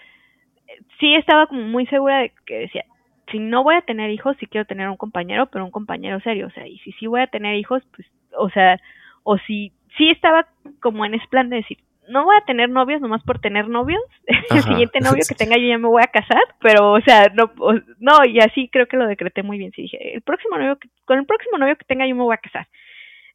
sí 1.00 1.14
estaba 1.14 1.46
como 1.46 1.62
muy 1.62 1.86
segura 1.86 2.18
de 2.18 2.32
que 2.46 2.58
decía, 2.60 2.84
si 3.30 3.38
no 3.38 3.62
voy 3.62 3.74
a 3.76 3.82
tener 3.82 4.10
hijos, 4.10 4.36
sí 4.38 4.46
quiero 4.46 4.66
tener 4.66 4.88
un 4.88 4.96
compañero, 4.96 5.46
pero 5.46 5.64
un 5.64 5.70
compañero 5.70 6.20
serio, 6.20 6.46
o 6.46 6.50
sea, 6.50 6.66
y 6.66 6.78
si 6.78 6.92
sí 6.92 7.06
voy 7.06 7.20
a 7.20 7.26
tener 7.26 7.56
hijos, 7.56 7.82
pues, 7.94 8.06
o 8.36 8.50
sea, 8.50 8.80
o 9.22 9.38
si 9.38 9.72
sí 9.96 10.10
estaba 10.10 10.46
como 10.80 11.04
en 11.04 11.14
ese 11.14 11.26
plan 11.28 11.48
de 11.48 11.56
decir, 11.56 11.78
no 12.08 12.24
voy 12.24 12.36
a 12.36 12.44
tener 12.44 12.68
novios 12.68 13.00
nomás 13.00 13.22
por 13.22 13.38
tener 13.38 13.68
novios, 13.68 14.02
el 14.26 14.62
siguiente 14.62 15.00
novio 15.00 15.22
que 15.26 15.34
tenga 15.38 15.56
yo 15.56 15.68
ya 15.68 15.78
me 15.78 15.88
voy 15.88 16.02
a 16.02 16.08
casar, 16.10 16.42
pero, 16.60 16.92
o 16.92 17.00
sea, 17.00 17.32
no, 17.34 17.50
no, 17.98 18.24
y 18.26 18.40
así 18.40 18.68
creo 18.68 18.86
que 18.86 18.96
lo 18.96 19.06
decreté 19.06 19.42
muy 19.42 19.58
bien, 19.58 19.72
sí 19.72 19.82
dije, 19.82 20.14
el 20.14 20.22
próximo 20.22 20.58
novio, 20.58 20.78
que, 20.78 20.88
con 21.04 21.18
el 21.18 21.26
próximo 21.26 21.58
novio 21.58 21.76
que 21.76 21.86
tenga 21.86 22.06
yo 22.06 22.14
me 22.14 22.22
voy 22.22 22.34
a 22.34 22.38
casar. 22.38 22.68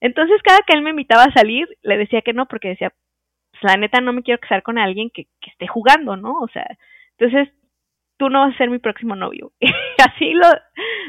Entonces, 0.01 0.41
cada 0.43 0.59
que 0.65 0.73
él 0.73 0.81
me 0.81 0.91
invitaba 0.91 1.23
a 1.23 1.33
salir, 1.33 1.67
le 1.81 1.97
decía 1.97 2.21
que 2.21 2.31
no, 2.31 2.45
porque 2.45 2.69
decía, 2.69 2.93
pues, 3.59 3.73
la 3.73 3.77
neta 3.77 4.01
no 4.01 4.13
me 4.13 4.23
quiero 4.23 4.39
casar 4.39 4.63
con 4.63 4.77
alguien 4.77 5.09
que, 5.09 5.25
que 5.41 5.51
esté 5.51 5.67
jugando, 5.67 6.15
¿no? 6.15 6.33
O 6.39 6.47
sea, 6.47 6.65
Entonces, 7.17 7.53
tú 8.19 8.29
no 8.29 8.41
vas 8.41 8.53
a 8.53 8.57
ser 8.57 8.69
mi 8.69 8.79
próximo 8.79 9.15
novio. 9.15 9.53
Así 9.97 10.33
lo, 10.33 10.47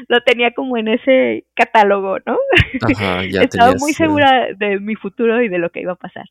lo 0.07 0.21
tenía 0.21 0.53
como 0.53 0.77
en 0.77 0.87
ese 0.87 1.45
catálogo, 1.53 2.17
¿no? 2.25 2.37
Ajá, 2.81 3.25
ya 3.25 3.41
Estaba 3.43 3.73
muy 3.79 3.93
segura 3.93 4.47
de 4.55 4.79
mi 4.79 4.95
futuro 4.95 5.41
y 5.41 5.49
de 5.49 5.59
lo 5.59 5.69
que 5.69 5.81
iba 5.81 5.91
a 5.91 5.97
pasar. 5.97 6.25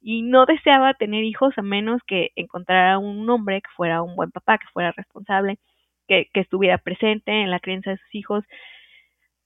Y 0.00 0.22
no 0.22 0.46
deseaba 0.46 0.94
tener 0.94 1.24
hijos 1.24 1.56
a 1.56 1.62
menos 1.62 2.02
que 2.06 2.30
encontrara 2.36 2.98
un 2.98 3.28
hombre 3.28 3.62
que 3.62 3.70
fuera 3.74 4.02
un 4.02 4.14
buen 4.14 4.30
papá, 4.30 4.58
que 4.58 4.66
fuera 4.72 4.92
responsable, 4.92 5.58
que, 6.06 6.28
que 6.32 6.40
estuviera 6.40 6.78
presente 6.78 7.32
en 7.32 7.50
la 7.50 7.58
crianza 7.58 7.90
de 7.90 7.96
sus 7.96 8.14
hijos. 8.14 8.44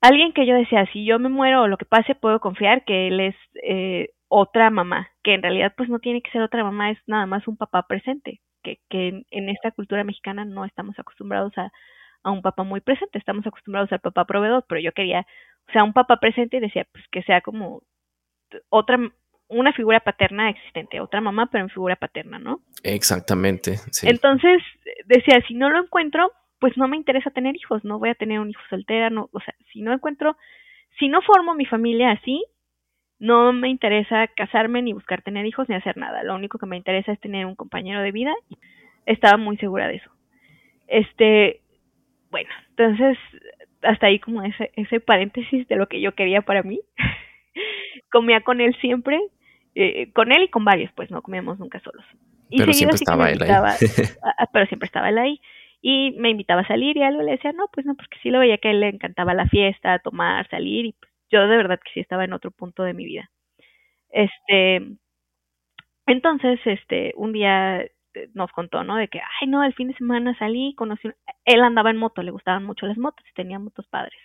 Alguien 0.01 0.33
que 0.33 0.47
yo 0.47 0.55
decía, 0.57 0.85
si 0.93 1.05
yo 1.05 1.21
me 1.21 1.29
muero 1.29 1.63
o 1.63 1.69
lo 1.69 1.79
que 1.79 1.85
pase, 1.85 2.17
puedo 2.17 2.41
confiar 2.41 2.85
que 2.85 3.07
él 3.07 3.21
es 3.21 3.37
eh, 3.63 4.11
otra 4.35 4.71
mamá, 4.71 5.11
que 5.23 5.35
en 5.35 5.43
realidad 5.43 5.75
pues 5.77 5.91
no 5.91 5.99
tiene 5.99 6.23
que 6.23 6.31
ser 6.31 6.41
otra 6.41 6.65
mamá, 6.65 6.91
es 6.91 6.99
nada 7.07 7.27
más 7.27 7.47
un 7.47 7.59
papá 7.59 7.87
presente, 7.87 8.41
que, 8.63 8.79
que 8.89 9.25
en, 9.31 9.49
esta 9.51 9.73
cultura 9.73 10.05
mexicana 10.05 10.47
no 10.47 10.65
estamos 10.65 10.99
acostumbrados 10.99 11.53
a, 11.59 11.71
a 12.23 12.31
un 12.31 12.41
papá 12.41 12.63
muy 12.63 12.81
presente, 12.81 13.19
estamos 13.19 13.47
acostumbrados 13.47 13.93
al 13.93 14.01
papá 14.01 14.25
proveedor, 14.25 14.65
pero 14.67 14.81
yo 14.81 14.93
quería, 14.93 15.27
o 15.69 15.73
sea, 15.73 15.85
un 15.85 15.93
papá 15.93 16.17
presente 16.17 16.57
y 16.57 16.61
decía, 16.61 16.87
pues 16.91 17.05
que 17.13 17.23
sea 17.25 17.43
como 17.43 17.83
otra, 18.71 18.99
una 19.49 19.75
figura 19.75 20.01
paterna 20.01 20.49
existente, 20.49 20.99
otra 21.01 21.21
mamá, 21.21 21.51
pero 21.53 21.65
en 21.65 21.71
figura 21.71 21.97
paterna, 21.97 22.39
¿no? 22.39 22.63
Exactamente. 22.85 23.77
Sí. 23.91 24.09
Entonces, 24.09 24.63
decía, 25.05 25.43
si 25.47 25.53
no 25.53 25.69
lo 25.69 25.79
encuentro, 25.79 26.33
pues 26.59 26.75
no 26.79 26.89
me 26.89 26.97
interesa 26.97 27.29
tener 27.33 27.55
hijos, 27.55 27.85
no 27.85 27.99
voy 27.99 28.09
a 28.09 28.15
tener 28.15 28.41
un 28.41 28.49
hijo 28.49 28.63
soltera, 28.71 29.11
no, 29.11 29.29
o 29.31 29.41
sea, 29.41 29.55
si 29.75 29.83
no 29.83 29.93
encuentro, 29.93 30.39
si 30.99 31.09
no 31.09 31.21
formo 31.21 31.55
mi 31.55 31.67
familia 31.67 32.13
así, 32.13 32.43
no 33.23 33.53
me 33.53 33.69
interesa 33.69 34.27
casarme 34.27 34.83
ni 34.83 34.93
buscar 34.93 35.23
tener 35.23 35.47
hijos 35.47 35.69
ni 35.69 35.77
hacer 35.77 35.97
nada. 35.97 36.25
Lo 36.25 36.35
único 36.35 36.59
que 36.59 36.67
me 36.67 36.77
interesa 36.77 37.13
es 37.13 37.21
tener 37.21 37.47
un 37.47 37.55
compañero 37.55 38.03
de 38.03 38.11
vida. 38.11 38.33
Estaba 39.07 39.37
muy 39.37 39.57
segura 39.59 39.87
de 39.87 39.95
eso. 39.95 40.11
Este, 40.89 41.61
bueno, 42.33 42.51
entonces 42.71 43.17
hasta 43.83 44.09
ahí 44.09 44.19
como 44.19 44.43
ese, 44.43 44.73
ese 44.75 44.99
paréntesis 44.99 45.69
de 45.69 45.77
lo 45.77 45.87
que 45.87 46.01
yo 46.01 46.17
quería 46.17 46.43
para 46.43 46.65
mí. 46.65 46.81
Comía 48.11 48.41
con 48.41 48.61
él 48.61 48.77
siempre, 48.81 49.21
eh, 49.77 50.11
con 50.13 50.33
él 50.33 50.43
y 50.43 50.49
con 50.49 50.65
varios, 50.65 50.91
pues 50.97 51.09
no 51.13 51.23
comíamos 51.23 51.61
nunca 51.61 51.79
solos. 51.79 52.05
Y 52.51 52.59
pero 52.59 52.73
siempre 52.73 52.97
estaba 52.97 53.31
él 53.31 53.41
ahí. 53.41 53.49
pero 54.53 54.67
siempre 54.67 54.87
estaba 54.87 55.11
él 55.11 55.19
ahí. 55.19 55.41
Y 55.81 56.17
me 56.19 56.31
invitaba 56.31 56.63
a 56.63 56.67
salir 56.67 56.97
y 56.97 57.05
algo 57.05 57.23
le 57.23 57.33
decía, 57.33 57.53
no, 57.53 57.69
pues 57.73 57.87
no, 57.87 57.95
porque 57.95 58.19
sí 58.21 58.31
lo 58.31 58.41
veía 58.41 58.59
que 58.59 58.67
a 58.67 58.71
él 58.73 58.81
le 58.81 58.89
encantaba 58.89 59.33
la 59.33 59.47
fiesta, 59.47 60.01
tomar, 60.01 60.49
salir, 60.49 60.87
y 60.87 60.93
pues 60.93 61.12
yo 61.33 61.41
de 61.49 61.57
verdad 61.57 61.81
que 61.83 61.91
sí 61.95 62.01
estaba 62.01 62.25
en 62.25 62.35
otro 62.35 62.51
punto 62.51 62.83
de 62.85 62.95
mi 62.95 63.05
vida. 63.05 63.31
Este, 64.11 64.87
entonces, 66.07 66.61
este, 66.65 67.15
un 67.17 67.33
día 67.33 67.81
eh, 67.81 67.91
nos 68.35 68.53
contó, 68.53 68.85
¿no? 68.85 68.97
De 68.97 69.09
que, 69.09 69.19
ay, 69.19 69.49
no, 69.49 69.65
el 69.65 69.75
fin 69.75 69.89
de 69.89 69.95
semana 69.95 70.37
salí, 70.39 70.75
conocí, 70.77 71.09
él 71.45 71.63
andaba 71.63 71.91
en 71.91 71.97
moto, 71.97 72.23
le 72.23 72.31
gustaban 72.31 72.65
mucho 72.65 72.87
las 72.87 72.99
motos 72.99 73.25
y 73.31 73.35
tenía 73.35 73.59
motos 73.59 73.87
padres. 73.89 74.19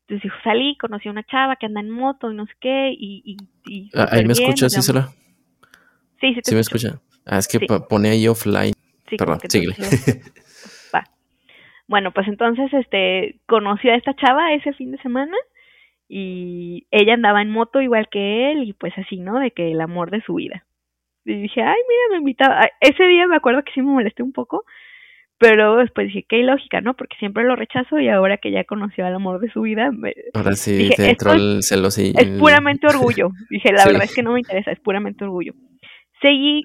Entonces 0.00 0.22
dijo, 0.24 0.36
salí, 0.42 0.76
conocí 0.78 1.08
a 1.08 1.12
una 1.12 1.24
chava 1.24 1.56
que 1.56 1.66
anda 1.66 1.80
en 1.80 1.90
moto 1.90 2.32
y 2.32 2.34
no 2.34 2.46
sé 2.46 2.52
qué, 2.60 2.90
y... 2.92 3.36
y, 3.66 3.90
ah, 3.94 4.08
ahí 4.10 4.24
me 4.24 4.32
escuchas, 4.32 4.72
Sí, 4.72 6.34
sí, 6.34 6.40
sí 6.42 6.54
me 6.54 6.60
escucha. 6.60 7.00
Ah, 7.26 7.38
es 7.38 7.48
que 7.48 7.60
pone 7.60 8.10
ahí 8.10 8.28
offline. 8.28 8.74
Sí, 9.08 9.16
Perdón, 9.16 9.40
síguele. 9.48 9.74
Va. 10.94 11.04
Bueno, 11.88 12.12
pues 12.12 12.28
entonces, 12.28 12.72
este, 12.72 13.40
conoció 13.46 13.92
a 13.92 13.96
esta 13.96 14.14
chava 14.14 14.54
ese 14.54 14.72
fin 14.72 14.92
de 14.92 14.98
semana 14.98 15.36
y 16.14 16.86
ella 16.90 17.14
andaba 17.14 17.40
en 17.40 17.48
moto 17.48 17.80
igual 17.80 18.06
que 18.10 18.52
él 18.52 18.64
y 18.64 18.74
pues 18.74 18.92
así, 18.98 19.16
¿no? 19.16 19.40
De 19.40 19.50
que 19.50 19.70
el 19.70 19.80
amor 19.80 20.10
de 20.10 20.20
su 20.20 20.34
vida. 20.34 20.66
Y 21.24 21.40
dije, 21.40 21.62
ay, 21.62 21.80
mira, 21.88 22.02
me 22.10 22.16
invitaba. 22.18 22.68
Ese 22.80 23.06
día 23.06 23.26
me 23.26 23.36
acuerdo 23.36 23.62
que 23.62 23.72
sí 23.72 23.80
me 23.80 23.92
molesté 23.92 24.22
un 24.22 24.32
poco, 24.32 24.66
pero 25.38 25.76
después 25.76 26.08
dije, 26.08 26.26
qué 26.28 26.40
ilógica, 26.40 26.82
¿no? 26.82 26.92
Porque 26.92 27.16
siempre 27.18 27.44
lo 27.44 27.56
rechazo 27.56 27.98
y 27.98 28.10
ahora 28.10 28.36
que 28.36 28.50
ya 28.50 28.64
conoció 28.64 29.06
al 29.06 29.14
amor 29.14 29.40
de 29.40 29.50
su 29.52 29.62
vida, 29.62 29.90
me... 29.90 30.12
ahora 30.34 30.52
sí 30.52 30.90
te 30.94 31.08
entró 31.08 31.32
el 31.32 31.62
celos 31.62 31.96
y... 31.96 32.12
Es 32.14 32.28
puramente 32.38 32.86
orgullo. 32.86 33.30
Dije, 33.48 33.72
la 33.72 33.86
verdad 33.86 34.04
es 34.04 34.14
que 34.14 34.22
no 34.22 34.32
me 34.32 34.40
interesa, 34.40 34.70
es 34.70 34.80
puramente 34.80 35.24
orgullo. 35.24 35.54
Seguí 36.20 36.64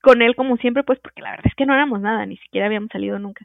con 0.00 0.22
él 0.22 0.34
como 0.36 0.56
siempre, 0.56 0.84
pues 0.84 0.98
porque 1.00 1.20
la 1.20 1.32
verdad 1.32 1.48
es 1.48 1.54
que 1.54 1.66
no 1.66 1.74
éramos 1.74 2.00
nada, 2.00 2.24
ni 2.24 2.38
siquiera 2.38 2.64
habíamos 2.64 2.88
salido 2.90 3.18
nunca. 3.18 3.44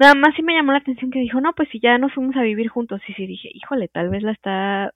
Nada 0.00 0.14
más 0.14 0.34
sí 0.34 0.42
me 0.42 0.54
llamó 0.54 0.72
la 0.72 0.78
atención 0.78 1.10
que 1.10 1.18
dijo, 1.18 1.42
no, 1.42 1.52
pues 1.52 1.68
si 1.68 1.78
ya 1.78 1.98
nos 1.98 2.14
fuimos 2.14 2.34
a 2.34 2.40
vivir 2.40 2.68
juntos. 2.68 3.02
Y 3.06 3.12
sí 3.12 3.26
dije, 3.26 3.50
híjole, 3.52 3.86
tal 3.88 4.08
vez 4.08 4.22
la 4.22 4.32
está 4.32 4.94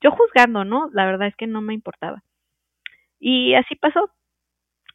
yo 0.00 0.10
juzgando, 0.12 0.64
¿no? 0.64 0.88
La 0.94 1.04
verdad 1.04 1.28
es 1.28 1.36
que 1.36 1.46
no 1.46 1.60
me 1.60 1.74
importaba. 1.74 2.22
Y 3.18 3.52
así 3.52 3.74
pasó. 3.74 4.10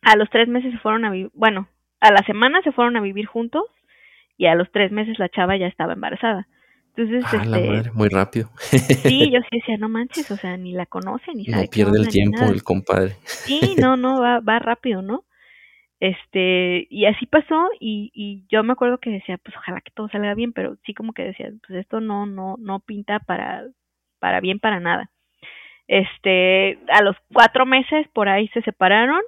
A 0.01 0.15
los 0.15 0.31
tres 0.31 0.47
meses 0.47 0.71
se 0.71 0.79
fueron 0.79 1.05
a 1.05 1.11
vivir, 1.11 1.29
bueno, 1.33 1.67
a 1.99 2.11
la 2.11 2.23
semana 2.25 2.61
se 2.63 2.71
fueron 2.71 2.97
a 2.97 3.01
vivir 3.01 3.27
juntos 3.27 3.63
y 4.35 4.47
a 4.47 4.55
los 4.55 4.71
tres 4.71 4.91
meses 4.91 5.19
la 5.19 5.29
chava 5.29 5.57
ya 5.57 5.67
estaba 5.67 5.93
embarazada. 5.93 6.47
Entonces, 6.95 7.23
ah, 7.27 7.45
la 7.45 7.57
este, 7.57 7.69
madre, 7.69 7.91
muy 7.93 8.09
rápido. 8.09 8.49
Sí, 8.57 9.29
yo 9.31 9.41
sí 9.41 9.59
decía, 9.59 9.77
no 9.77 9.89
manches, 9.89 10.29
o 10.31 10.37
sea, 10.37 10.57
ni 10.57 10.73
la 10.73 10.87
conoce, 10.87 11.33
ni 11.35 11.45
sabe. 11.45 11.65
No 11.65 11.69
pierde 11.69 11.99
el 11.99 12.07
tiempo 12.07 12.43
el 12.45 12.63
compadre. 12.63 13.15
Sí, 13.25 13.75
no, 13.79 13.95
no, 13.95 14.19
va, 14.19 14.39
va 14.39 14.57
rápido, 14.57 15.03
¿no? 15.03 15.23
Este, 15.99 16.87
y 16.89 17.05
así 17.05 17.25
pasó 17.25 17.69
y, 17.79 18.11
y 18.13 18.45
yo 18.49 18.63
me 18.63 18.73
acuerdo 18.73 18.97
que 18.99 19.09
decía, 19.11 19.37
pues 19.37 19.55
ojalá 19.57 19.81
que 19.81 19.91
todo 19.91 20.09
salga 20.09 20.33
bien, 20.33 20.51
pero 20.53 20.75
sí 20.85 20.93
como 20.93 21.13
que 21.13 21.23
decía, 21.23 21.49
pues 21.65 21.79
esto 21.79 22.01
no, 22.01 22.25
no, 22.25 22.57
no 22.59 22.79
pinta 22.81 23.19
para, 23.19 23.65
para 24.19 24.39
bien 24.41 24.59
para 24.59 24.79
nada. 24.79 25.09
Este, 25.87 26.79
a 26.89 27.01
los 27.01 27.15
cuatro 27.33 27.65
meses 27.65 28.07
por 28.13 28.27
ahí 28.27 28.47
se 28.49 28.61
separaron, 28.63 29.21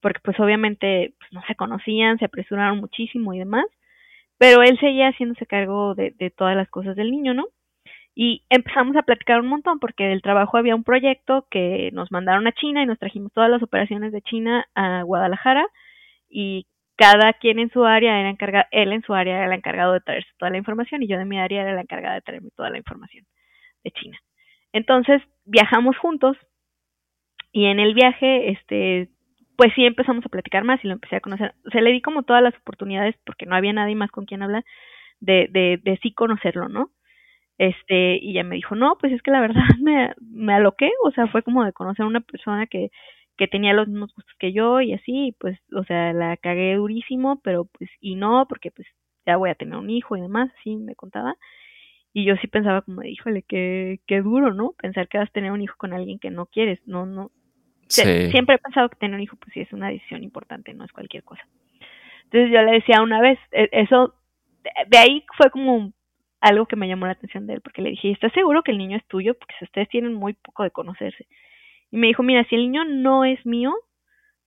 porque 0.00 0.20
pues 0.24 0.38
obviamente 0.40 1.14
pues, 1.18 1.32
no 1.32 1.42
se 1.46 1.54
conocían, 1.54 2.18
se 2.18 2.24
apresuraron 2.24 2.78
muchísimo 2.78 3.34
y 3.34 3.38
demás, 3.38 3.66
pero 4.38 4.62
él 4.62 4.78
seguía 4.80 5.08
haciéndose 5.10 5.46
cargo 5.46 5.94
de, 5.94 6.12
de 6.12 6.30
todas 6.30 6.56
las 6.56 6.68
cosas 6.68 6.96
del 6.96 7.10
niño, 7.10 7.34
¿no? 7.34 7.46
Y 8.14 8.42
empezamos 8.50 8.96
a 8.96 9.02
platicar 9.02 9.40
un 9.40 9.48
montón 9.48 9.78
porque 9.78 10.04
del 10.04 10.22
trabajo 10.22 10.56
había 10.56 10.74
un 10.74 10.82
proyecto 10.82 11.46
que 11.50 11.90
nos 11.92 12.10
mandaron 12.10 12.46
a 12.48 12.52
China 12.52 12.82
y 12.82 12.86
nos 12.86 12.98
trajimos 12.98 13.32
todas 13.32 13.50
las 13.50 13.62
operaciones 13.62 14.12
de 14.12 14.22
China 14.22 14.66
a 14.74 15.02
Guadalajara 15.02 15.64
y 16.28 16.66
cada 16.96 17.32
quien 17.34 17.58
en 17.58 17.70
su 17.70 17.84
área 17.84 18.18
era 18.18 18.30
encargado, 18.30 18.66
él 18.72 18.92
en 18.92 19.02
su 19.02 19.14
área 19.14 19.36
era 19.36 19.46
el 19.46 19.52
encargado 19.52 19.92
de 19.92 20.00
traerse 20.00 20.30
toda 20.38 20.50
la 20.50 20.58
información 20.58 21.02
y 21.02 21.08
yo 21.08 21.18
de 21.18 21.24
mi 21.24 21.38
área 21.38 21.62
era 21.62 21.74
la 21.74 21.82
encargada 21.82 22.14
de 22.16 22.22
traerme 22.22 22.50
toda 22.56 22.70
la 22.70 22.78
información 22.78 23.24
de 23.84 23.90
China. 23.92 24.18
Entonces 24.72 25.22
viajamos 25.44 25.96
juntos 25.98 26.36
y 27.52 27.66
en 27.66 27.80
el 27.80 27.94
viaje, 27.94 28.50
este, 28.50 29.08
pues 29.56 29.72
sí 29.74 29.84
empezamos 29.84 30.24
a 30.26 30.28
platicar 30.28 30.64
más 30.64 30.84
y 30.84 30.88
lo 30.88 30.94
empecé 30.94 31.16
a 31.16 31.20
conocer. 31.20 31.54
O 31.66 31.70
sea, 31.70 31.80
le 31.80 31.92
di 31.92 32.02
como 32.02 32.22
todas 32.22 32.42
las 32.42 32.54
oportunidades 32.56 33.16
porque 33.24 33.46
no 33.46 33.56
había 33.56 33.72
nadie 33.72 33.94
más 33.94 34.10
con 34.10 34.26
quien 34.26 34.42
hablar 34.42 34.64
de, 35.20 35.48
de, 35.50 35.80
de 35.82 35.98
sí 36.02 36.12
conocerlo, 36.12 36.68
¿no? 36.68 36.90
Este, 37.58 38.18
y 38.22 38.34
ya 38.34 38.44
me 38.44 38.56
dijo, 38.56 38.76
no, 38.76 38.96
pues 39.00 39.12
es 39.12 39.22
que 39.22 39.32
la 39.32 39.40
verdad 39.40 39.62
me, 39.82 40.14
me 40.20 40.54
aloqué, 40.54 40.90
o 41.04 41.10
sea, 41.12 41.26
fue 41.28 41.42
como 41.42 41.64
de 41.64 41.72
conocer 41.72 42.04
a 42.04 42.08
una 42.08 42.20
persona 42.20 42.66
que, 42.66 42.90
que 43.38 43.46
tenía 43.46 43.72
los 43.72 43.88
mismos 43.88 44.12
gustos 44.14 44.34
que 44.38 44.52
yo 44.52 44.80
y 44.80 44.92
así, 44.92 45.34
pues, 45.38 45.58
o 45.72 45.84
sea, 45.84 46.12
la 46.12 46.36
cagué 46.36 46.74
durísimo, 46.74 47.40
pero 47.42 47.64
pues, 47.64 47.88
y 48.00 48.16
no, 48.16 48.46
porque 48.48 48.70
pues 48.70 48.86
ya 49.24 49.36
voy 49.36 49.50
a 49.50 49.54
tener 49.54 49.78
un 49.78 49.88
hijo 49.88 50.16
y 50.16 50.20
demás, 50.20 50.50
así 50.58 50.76
me 50.76 50.96
contaba. 50.96 51.36
Y 52.12 52.24
yo 52.24 52.34
sí 52.36 52.48
pensaba 52.48 52.82
como, 52.82 53.02
híjole, 53.04 53.42
qué, 53.42 54.00
qué 54.06 54.20
duro, 54.22 54.52
¿no? 54.52 54.72
Pensar 54.72 55.08
que 55.08 55.18
vas 55.18 55.28
a 55.28 55.32
tener 55.32 55.52
un 55.52 55.62
hijo 55.62 55.76
con 55.78 55.92
alguien 55.92 56.18
que 56.18 56.30
no 56.30 56.46
quieres, 56.46 56.80
no, 56.86 57.06
no. 57.06 57.30
Siempre 58.30 58.56
he 58.56 58.58
pensado 58.58 58.88
que 58.88 58.96
tener 58.96 59.14
un 59.14 59.22
hijo, 59.22 59.36
pues 59.36 59.52
sí, 59.54 59.60
es 59.60 59.72
una 59.72 59.88
decisión 59.88 60.22
importante, 60.24 60.74
no 60.74 60.84
es 60.84 60.92
cualquier 60.92 61.22
cosa. 61.22 61.42
Entonces 62.24 62.50
yo 62.52 62.60
le 62.62 62.72
decía 62.72 63.00
una 63.02 63.20
vez, 63.20 63.38
e, 63.52 63.68
eso, 63.72 64.14
de 64.88 64.98
ahí 64.98 65.24
fue 65.36 65.50
como 65.50 65.92
algo 66.40 66.66
que 66.66 66.76
me 66.76 66.88
llamó 66.88 67.06
la 67.06 67.12
atención 67.12 67.46
de 67.46 67.54
él, 67.54 67.60
porque 67.60 67.82
le 67.82 67.90
dije, 67.90 68.10
¿estás 68.10 68.32
seguro 68.32 68.62
que 68.62 68.72
el 68.72 68.78
niño 68.78 68.96
es 68.96 69.06
tuyo? 69.06 69.34
Porque 69.34 69.54
ustedes 69.62 69.88
tienen 69.88 70.14
muy 70.14 70.34
poco 70.34 70.64
de 70.64 70.70
conocerse. 70.70 71.26
Y 71.90 71.96
me 71.96 72.08
dijo, 72.08 72.22
mira, 72.22 72.44
si 72.44 72.54
el 72.54 72.62
niño 72.62 72.84
no 72.84 73.24
es 73.24 73.44
mío, 73.46 73.74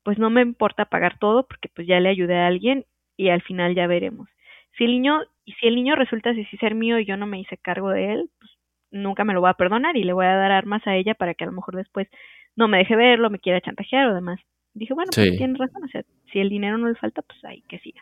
pues 0.04 0.18
no 0.18 0.30
me 0.30 0.42
importa 0.42 0.86
pagar 0.86 1.18
todo 1.20 1.48
porque 1.48 1.70
pues 1.74 1.88
ya 1.88 2.00
le 2.00 2.10
ayudé 2.10 2.38
a 2.38 2.48
alguien 2.48 2.86
y 3.18 3.30
al 3.30 3.42
final 3.42 3.76
ya 3.76 3.88
veremos. 3.88 4.30
Si 4.78 4.86
el 4.86 4.92
niño, 4.92 5.20
y 5.46 5.54
si 5.54 5.68
el 5.68 5.76
niño 5.76 5.96
resulta 5.96 6.34
si 6.34 6.46
ser 6.58 6.76
mío 6.76 7.00
y 7.00 7.06
yo 7.06 7.18
no 7.18 7.28
me 7.28 7.40
hice 7.40 7.58
cargo 7.58 7.90
de 7.90 8.14
él, 8.14 8.30
pues 8.40 8.52
nunca 8.92 9.24
me 9.24 9.34
lo 9.34 9.42
voy 9.42 9.50
a 9.50 9.56
perdonar 9.56 9.98
y 9.98 10.04
le 10.04 10.14
voy 10.14 10.26
a 10.26 10.36
dar 10.36 10.52
armas 10.52 10.86
a 10.86 10.96
ella 10.96 11.14
para 11.14 11.34
que 11.34 11.44
a 11.44 11.48
lo 11.48 11.54
mejor 11.54 11.76
después 11.76 12.08
no 12.56 12.68
me 12.68 12.80
deje 12.80 12.96
verlo, 12.96 13.30
me 13.30 13.40
quiera 13.40 13.62
chantajear 13.62 14.08
o 14.08 14.16
demás. 14.16 14.40
Dije, 14.74 14.94
bueno, 14.94 15.10
pues 15.14 15.38
tienes 15.38 15.58
razón, 15.58 15.84
o 15.84 15.88
sea, 15.88 16.04
si 16.32 16.40
el 16.40 16.50
dinero 16.50 16.78
no 16.78 16.88
le 16.88 16.96
falta, 16.96 17.22
pues 17.22 17.44
ahí 17.44 17.62
que 17.68 17.80
siga. 17.80 18.02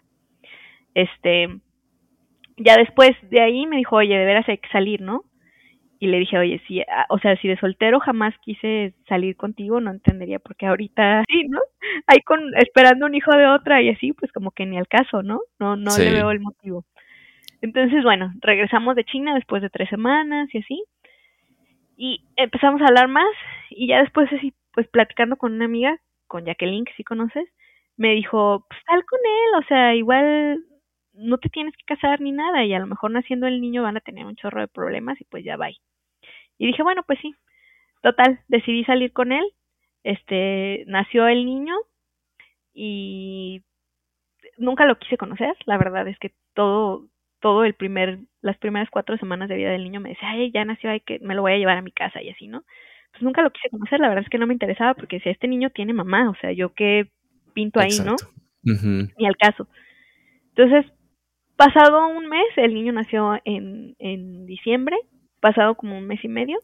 Este, 0.94 1.48
ya 2.58 2.76
después 2.78 3.12
de 3.30 3.42
ahí 3.42 3.66
me 3.66 3.78
dijo, 3.78 3.96
oye, 3.96 4.16
de 4.18 4.26
veras 4.26 4.48
hay 4.48 4.60
que 4.60 4.70
salir, 4.70 5.02
¿no? 5.02 5.24
Y 6.00 6.08
le 6.08 6.20
dije, 6.20 6.38
oye, 6.38 6.62
si, 6.66 6.82
ah, 6.82 7.06
o 7.10 7.20
sea, 7.20 7.36
si 7.38 7.48
de 7.50 7.60
soltero 7.60 8.00
jamás 8.00 8.34
quise 8.42 8.94
salir 9.08 9.36
contigo, 9.36 9.82
no 9.82 9.92
entendería 9.92 10.40
porque 10.40 10.66
ahorita 10.66 11.24
sí, 11.30 11.48
¿no? 11.50 11.60
Ahí 12.08 12.20
con, 12.22 12.40
esperando 12.56 13.06
un 13.06 13.16
hijo 13.16 13.36
de 13.36 13.48
otra 13.48 13.82
y 13.82 13.90
así, 13.90 14.14
pues 14.14 14.32
como 14.32 14.52
que 14.52 14.66
ni 14.66 14.78
al 14.78 14.88
caso, 14.88 15.22
¿no? 15.24 15.42
No, 15.60 15.76
no 15.76 15.98
le 15.98 16.12
veo 16.12 16.32
el 16.32 16.40
motivo. 16.40 16.86
Entonces, 17.62 18.04
bueno, 18.04 18.32
regresamos 18.40 18.96
de 18.96 19.04
China 19.04 19.36
después 19.36 19.62
de 19.62 19.70
tres 19.70 19.90
semanas 19.90 20.48
y 20.54 20.60
así. 20.60 20.84
Y 21.98 22.24
empezamos 22.38 22.82
a 22.82 22.86
hablar 22.86 23.10
más 23.10 23.28
y 23.70 23.88
ya 23.88 24.00
después 24.02 24.32
así, 24.32 24.54
pues 24.74 24.88
platicando 24.88 25.36
con 25.36 25.54
una 25.54 25.66
amiga, 25.66 26.00
con 26.28 26.46
Jacqueline, 26.46 26.86
que 26.86 26.94
sí 26.94 27.04
conoces, 27.04 27.50
me 27.98 28.14
dijo, 28.14 28.66
pues 28.70 28.80
sal 28.86 29.04
con 29.06 29.20
él, 29.20 29.64
o 29.64 29.68
sea, 29.68 29.96
igual 29.96 30.64
no 31.14 31.38
te 31.38 31.50
tienes 31.50 31.76
que 31.76 31.84
casar 31.84 32.22
ni 32.22 32.32
nada 32.32 32.64
y 32.64 32.74
a 32.74 32.80
lo 32.80 32.88
mejor 32.88 33.12
naciendo 33.12 33.48
el 33.48 33.60
niño 33.60 33.84
van 33.84 33.98
a 33.98 34.02
tener 34.02 34.26
un 34.26 34.38
chorro 34.38 34.62
de 34.62 34.68
problemas 34.70 35.20
y 35.20 35.26
pues 35.26 35.44
ya 35.44 35.58
va. 35.58 35.68
Y 36.60 36.68
dije, 36.68 36.84
bueno, 36.84 37.02
pues 37.08 37.18
sí. 37.22 37.34
Total, 38.04 38.40
decidí 38.48 38.84
salir 38.84 39.12
con 39.12 39.32
él. 39.32 39.44
Este, 40.04 40.84
nació 40.88 41.28
el 41.28 41.46
niño 41.46 41.74
y 42.74 43.64
nunca 44.58 44.86
lo 44.86 45.00
quise 45.00 45.18
conocer. 45.18 45.56
La 45.66 45.78
verdad 45.78 46.08
es 46.08 46.20
que 46.20 46.34
todo, 46.54 47.08
todo 47.40 47.64
el 47.64 47.74
primer, 47.74 48.20
las 48.42 48.58
primeras 48.58 48.90
cuatro 48.92 49.18
semanas 49.18 49.50
de 49.50 49.56
vida 49.56 49.72
del 49.72 49.84
niño 49.84 50.00
me 50.00 50.10
decía, 50.10 50.30
ay, 50.30 50.52
ya 50.52 50.64
nació, 50.66 50.92
hay 50.92 51.00
que, 51.00 51.20
me 51.20 51.34
lo 51.34 51.42
voy 51.42 51.54
a 51.54 51.58
llevar 51.58 51.78
a 51.78 51.82
mi 51.82 51.92
casa 51.92 52.22
y 52.22 52.30
así, 52.30 52.48
¿no? 52.48 52.64
Pues 53.12 53.24
nunca 53.24 53.42
lo 53.42 53.52
quise 53.52 53.70
conocer, 53.70 54.00
la 54.00 54.10
verdad 54.10 54.24
es 54.24 54.30
que 54.30 54.38
no 54.38 54.46
me 54.46 54.54
interesaba 54.54 54.94
porque 54.94 55.20
si 55.22 55.30
este 55.30 55.48
niño 55.48 55.72
tiene 55.72 55.94
mamá, 55.94 56.30
o 56.30 56.36
sea, 56.36 56.52
yo 56.52 56.74
qué 56.74 57.10
pinto 57.54 57.80
ahí, 57.80 58.00
¿no? 58.06 58.16
Ni 59.18 59.26
al 59.26 59.36
caso. 59.38 59.68
Entonces, 60.56 60.92
pasado 61.56 62.08
un 62.10 62.28
mes, 62.28 62.48
el 62.58 62.74
niño 62.74 62.92
nació 62.92 63.40
en, 63.46 63.96
en 64.00 64.46
diciembre, 64.46 64.96
pasado 65.40 65.76
como 65.76 65.98
un 65.98 66.08
mes 66.08 66.24
y 66.24 66.28
medio, 66.28 66.60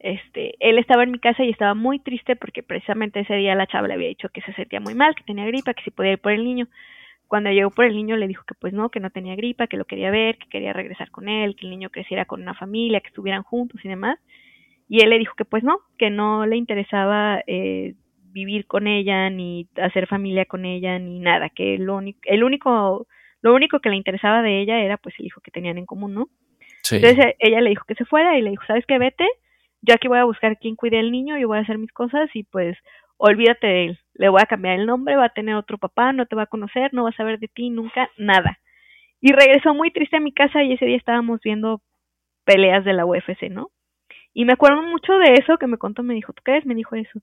este, 0.00 0.54
él 0.60 0.78
estaba 0.78 1.02
en 1.02 1.10
mi 1.10 1.18
casa 1.18 1.44
y 1.44 1.50
estaba 1.50 1.74
muy 1.74 1.98
triste 1.98 2.36
porque 2.36 2.62
precisamente 2.62 3.20
ese 3.20 3.34
día 3.34 3.54
la 3.54 3.66
chava 3.66 3.88
le 3.88 3.94
había 3.94 4.08
dicho 4.08 4.28
que 4.28 4.42
se 4.42 4.52
sentía 4.52 4.80
muy 4.80 4.94
mal, 4.94 5.14
que 5.14 5.24
tenía 5.24 5.46
gripa, 5.46 5.74
que 5.74 5.82
si 5.82 5.90
podía 5.90 6.12
ir 6.12 6.18
por 6.20 6.32
el 6.32 6.44
niño. 6.44 6.68
Cuando 7.26 7.50
llegó 7.50 7.70
por 7.70 7.84
el 7.84 7.94
niño 7.94 8.16
le 8.16 8.28
dijo 8.28 8.44
que 8.46 8.54
pues 8.54 8.72
no, 8.72 8.90
que 8.90 9.00
no 9.00 9.10
tenía 9.10 9.36
gripa, 9.36 9.66
que 9.66 9.76
lo 9.76 9.84
quería 9.84 10.10
ver, 10.10 10.38
que 10.38 10.48
quería 10.48 10.72
regresar 10.72 11.10
con 11.10 11.28
él, 11.28 11.56
que 11.56 11.66
el 11.66 11.70
niño 11.70 11.90
creciera 11.90 12.24
con 12.24 12.40
una 12.42 12.54
familia, 12.54 13.00
que 13.00 13.08
estuvieran 13.08 13.42
juntos 13.42 13.80
y 13.84 13.88
demás. 13.88 14.18
Y 14.88 15.02
él 15.02 15.10
le 15.10 15.18
dijo 15.18 15.34
que 15.36 15.44
pues 15.44 15.62
no, 15.64 15.80
que 15.98 16.10
no 16.10 16.46
le 16.46 16.56
interesaba 16.56 17.42
eh, 17.46 17.94
vivir 18.32 18.66
con 18.66 18.86
ella, 18.86 19.28
ni 19.30 19.68
hacer 19.76 20.06
familia 20.06 20.46
con 20.46 20.64
ella, 20.64 20.98
ni 20.98 21.18
nada, 21.18 21.50
que 21.50 21.76
lo 21.78 21.96
único, 21.96 22.20
el 22.24 22.44
único, 22.44 23.06
lo 23.42 23.54
único 23.54 23.80
que 23.80 23.90
le 23.90 23.96
interesaba 23.96 24.42
de 24.42 24.60
ella 24.62 24.80
era 24.80 24.96
pues 24.96 25.14
el 25.18 25.26
hijo 25.26 25.40
que 25.42 25.50
tenían 25.50 25.76
en 25.76 25.86
común, 25.86 26.14
¿no? 26.14 26.28
Entonces 26.90 27.34
ella 27.38 27.60
le 27.60 27.70
dijo 27.70 27.84
que 27.86 27.94
se 27.94 28.04
fuera 28.04 28.38
y 28.38 28.42
le 28.42 28.50
dijo, 28.50 28.64
¿sabes 28.66 28.84
qué? 28.86 28.98
Vete, 28.98 29.26
yo 29.82 29.94
aquí 29.94 30.08
voy 30.08 30.18
a 30.18 30.24
buscar 30.24 30.58
quién 30.58 30.76
cuide 30.76 30.98
al 30.98 31.10
niño, 31.10 31.38
yo 31.38 31.48
voy 31.48 31.58
a 31.58 31.62
hacer 31.62 31.78
mis 31.78 31.92
cosas 31.92 32.28
y 32.34 32.44
pues 32.44 32.76
olvídate 33.16 33.66
de 33.66 33.84
él, 33.86 33.98
le 34.14 34.28
voy 34.28 34.40
a 34.42 34.46
cambiar 34.46 34.78
el 34.78 34.86
nombre, 34.86 35.16
va 35.16 35.26
a 35.26 35.32
tener 35.32 35.54
otro 35.54 35.78
papá, 35.78 36.12
no 36.12 36.26
te 36.26 36.36
va 36.36 36.42
a 36.42 36.46
conocer, 36.46 36.94
no 36.94 37.04
va 37.04 37.10
a 37.10 37.16
saber 37.16 37.38
de 37.38 37.48
ti 37.48 37.70
nunca, 37.70 38.10
nada. 38.16 38.58
Y 39.20 39.32
regresó 39.32 39.74
muy 39.74 39.90
triste 39.90 40.16
a 40.16 40.20
mi 40.20 40.32
casa 40.32 40.62
y 40.62 40.72
ese 40.72 40.86
día 40.86 40.96
estábamos 40.96 41.40
viendo 41.42 41.82
peleas 42.44 42.84
de 42.84 42.92
la 42.92 43.04
UFC, 43.04 43.50
¿no? 43.50 43.70
Y 44.32 44.44
me 44.44 44.52
acuerdo 44.52 44.82
mucho 44.82 45.12
de 45.14 45.34
eso 45.34 45.58
que 45.58 45.66
me 45.66 45.78
contó, 45.78 46.02
me 46.02 46.14
dijo, 46.14 46.32
¿tú 46.32 46.42
crees? 46.44 46.64
Me 46.64 46.76
dijo 46.76 46.94
eso. 46.94 47.20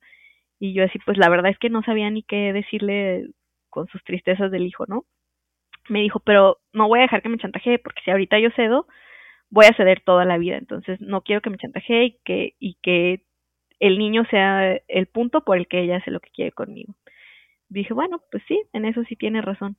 Y 0.60 0.74
yo 0.74 0.84
así, 0.84 1.00
pues 1.06 1.18
la 1.18 1.30
verdad 1.30 1.52
es 1.52 1.58
que 1.58 1.70
no 1.70 1.82
sabía 1.84 2.10
ni 2.10 2.24
qué 2.24 2.52
decirle 2.52 3.30
con 3.70 3.88
sus 3.88 4.04
tristezas 4.04 4.52
del 4.52 4.66
hijo, 4.66 4.86
¿no? 4.88 5.06
Me 5.88 6.02
dijo, 6.02 6.20
pero 6.20 6.58
no 6.74 6.88
voy 6.88 7.00
a 7.00 7.04
dejar 7.04 7.22
que 7.22 7.30
me 7.30 7.38
chantajee 7.38 7.80
porque 7.80 8.02
si 8.04 8.12
ahorita 8.12 8.40
yo 8.40 8.50
cedo, 8.56 8.88
voy 9.50 9.66
a 9.66 9.76
ceder 9.76 10.02
toda 10.02 10.26
la 10.26 10.38
vida. 10.38 10.58
Entonces 10.58 11.00
no 11.02 11.22
quiero 11.22 11.42
que 11.42 11.50
me 11.50 11.58
chantajee 11.58 12.06
y 12.06 12.18
que, 12.24 12.56
y 12.60 12.76
que 12.82 13.22
el 13.80 13.98
niño 13.98 14.24
sea 14.30 14.80
el 14.88 15.08
punto 15.08 15.44
por 15.44 15.58
el 15.58 15.68
que 15.68 15.82
ella 15.82 15.98
hace 15.98 16.12
lo 16.12 16.20
que 16.20 16.32
quiere 16.32 16.52
conmigo. 16.52 16.96
Dije, 17.70 17.94
bueno, 17.94 18.22
pues 18.32 18.44
sí, 18.48 18.62
en 18.74 18.86
eso 18.86 19.04
sí 19.06 19.16
tiene 19.16 19.42
razón. 19.42 19.78